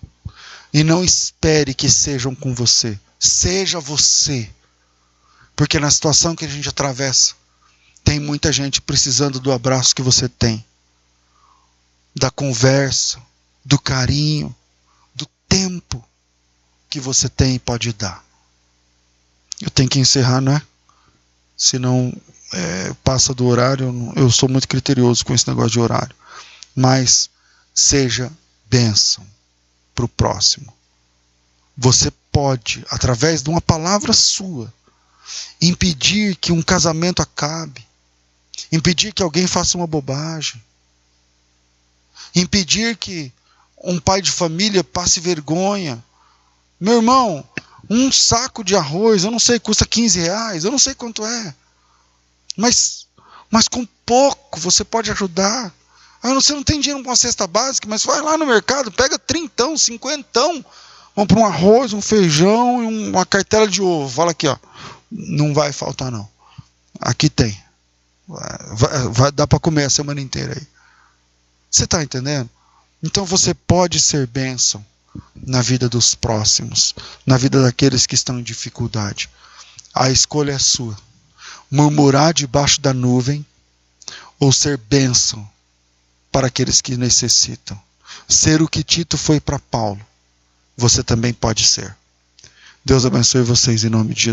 E 0.73 0.84
não 0.84 1.04
espere 1.04 1.73
que 1.73 1.89
sejam 1.89 2.34
com 2.34 2.54
você. 2.54 2.99
Seja 3.19 3.80
você. 3.80 4.49
Porque 5.56 5.80
na 5.80 5.91
situação 5.91 6.36
que 6.36 6.45
a 6.45 6.47
gente 6.47 6.67
atravessa, 6.67 7.36
tem 8.04 8.19
muita 8.19 8.52
gente 8.52 8.82
precisando 8.82 9.39
do 9.39 9.52
abraço 9.52 9.95
que 9.95 10.02
você 10.02 10.28
tem, 10.28 10.63
da 12.15 12.30
conversa, 12.30 13.21
do 13.63 13.80
carinho, 13.80 14.54
do 15.15 15.26
tempo 15.47 16.04
que 16.89 16.99
você 16.99 17.30
tem 17.30 17.56
e 17.56 17.60
pode 17.60 17.93
dar. 17.93 18.23
Eu 19.62 19.70
tenho 19.70 19.89
que 19.89 20.00
encerrar, 20.00 20.42
né? 20.42 20.62
Senão 21.58 22.13
é, 22.52 22.94
passa 23.04 23.34
do 23.34 23.46
horário. 23.46 24.13
Eu 24.16 24.30
sou 24.32 24.50
muito 24.50 24.68
criterioso 24.68 25.26
com 25.26 25.34
esse 25.34 25.48
negócio 25.48 25.72
de 25.72 25.80
horário. 25.80 26.16
Mas 26.76 27.30
seja 27.74 28.32
bênção 28.66 29.26
para 29.94 30.06
o 30.06 30.10
próximo. 30.10 30.74
Você 31.78 32.12
pode, 32.32 32.86
através 32.89 33.42
de 33.42 33.50
uma 33.50 33.62
palavra 33.62 34.13
sua, 34.13 34.72
impedir 35.62 36.36
que 36.36 36.52
um 36.52 36.62
casamento 36.62 37.22
acabe, 37.22 37.86
impedir 38.72 39.13
que 39.13 39.24
alguém 39.24 39.48
faça 39.48 39.78
uma 39.78 39.88
bobagem, 39.88 40.62
impedir 42.36 42.98
que 42.98 43.32
um 43.84 44.00
pai 44.00 44.22
de 44.22 44.32
família 44.32 44.84
passe 44.84 45.20
vergonha. 45.20 46.04
Meu 46.80 46.96
irmão, 46.96 47.46
um 47.89 48.12
saco 48.12 48.63
de 48.63 48.76
arroz, 48.76 49.24
eu 49.24 49.32
não 49.32 49.39
sei, 49.39 49.60
custa 49.60 49.86
15 49.86 50.19
reais, 50.19 50.63
eu 50.63 50.72
não 50.72 50.80
sei 50.80 50.93
quanto 50.93 51.26
é. 51.26 51.56
Mas, 52.56 53.08
mas 53.50 53.67
com 53.67 53.86
pouco 54.06 54.60
você 54.60 54.84
pode 54.84 55.12
ajudar. 55.12 55.74
Ah, 56.22 56.34
você 56.34 56.54
não 56.54 56.63
tem 56.63 56.80
dinheiro 56.80 57.04
para 57.04 57.12
uma 57.12 57.15
cesta 57.17 57.46
básica, 57.46 57.88
mas 57.88 58.06
vai 58.06 58.22
lá 58.22 58.38
no 58.38 58.46
mercado, 58.46 58.91
pega 58.91 59.19
trintão, 59.19 59.78
cinquentão, 59.78 60.63
compra 61.13 61.39
um 61.39 61.46
arroz, 61.46 61.91
um 61.91 62.02
feijão 62.02 62.82
e 62.84 63.10
uma 63.10 63.26
cartela 63.26 63.67
de 63.67 63.82
ovo. 63.82 64.10
Fala 64.10 64.32
aqui, 64.32 64.48
ó. 64.48 64.58
Não 65.12 65.54
vai 65.54 65.74
faltar, 65.74 66.10
não. 66.10 66.28
Aqui 67.02 67.30
tem. 67.30 67.62
Vai, 68.28 69.08
vai 69.12 69.32
dar 69.32 69.48
para 69.48 69.60
comer 69.60 69.84
a 69.84 69.89
semana 69.89 70.22
inteira 70.22 70.54
aí. 70.54 70.67
Você 71.69 71.84
está 71.84 72.02
entendendo? 72.02 72.50
Então 73.02 73.26
você 73.26 73.54
pode 73.54 74.00
ser 74.00 74.26
bênção 74.26 74.84
na 75.36 75.62
vida 75.62 75.89
dos 75.89 76.15
próximos, 76.15 76.93
na 77.26 77.38
vida 77.38 77.62
daqueles 77.62 78.06
que 78.06 78.15
estão 78.15 78.39
em 78.39 78.43
dificuldade. 78.43 79.30
A 79.93 80.10
escolha 80.10 80.54
é 80.54 80.60
sua. 80.60 80.97
Murmurar 81.69 82.34
debaixo 82.34 82.82
da 82.82 82.93
nuvem 82.93 83.45
ou 84.39 84.52
ser 84.52 84.78
bênção 84.78 85.47
para 86.32 86.47
aqueles 86.47 86.82
que 86.82 86.97
necessitam. 86.97 87.80
Ser 88.28 88.62
o 88.62 88.67
que 88.67 88.84
Tito 88.84 89.17
foi 89.17 89.39
para 89.39 89.60
Paulo, 89.60 90.04
você 90.76 91.04
também 91.04 91.34
pode 91.34 91.65
ser. 91.65 91.95
Deus 92.86 93.06
abençoe 93.06 93.43
vocês 93.43 93.84
em 93.84 93.89
nome 93.89 94.13
de 94.13 94.23
Jesus. 94.23 94.32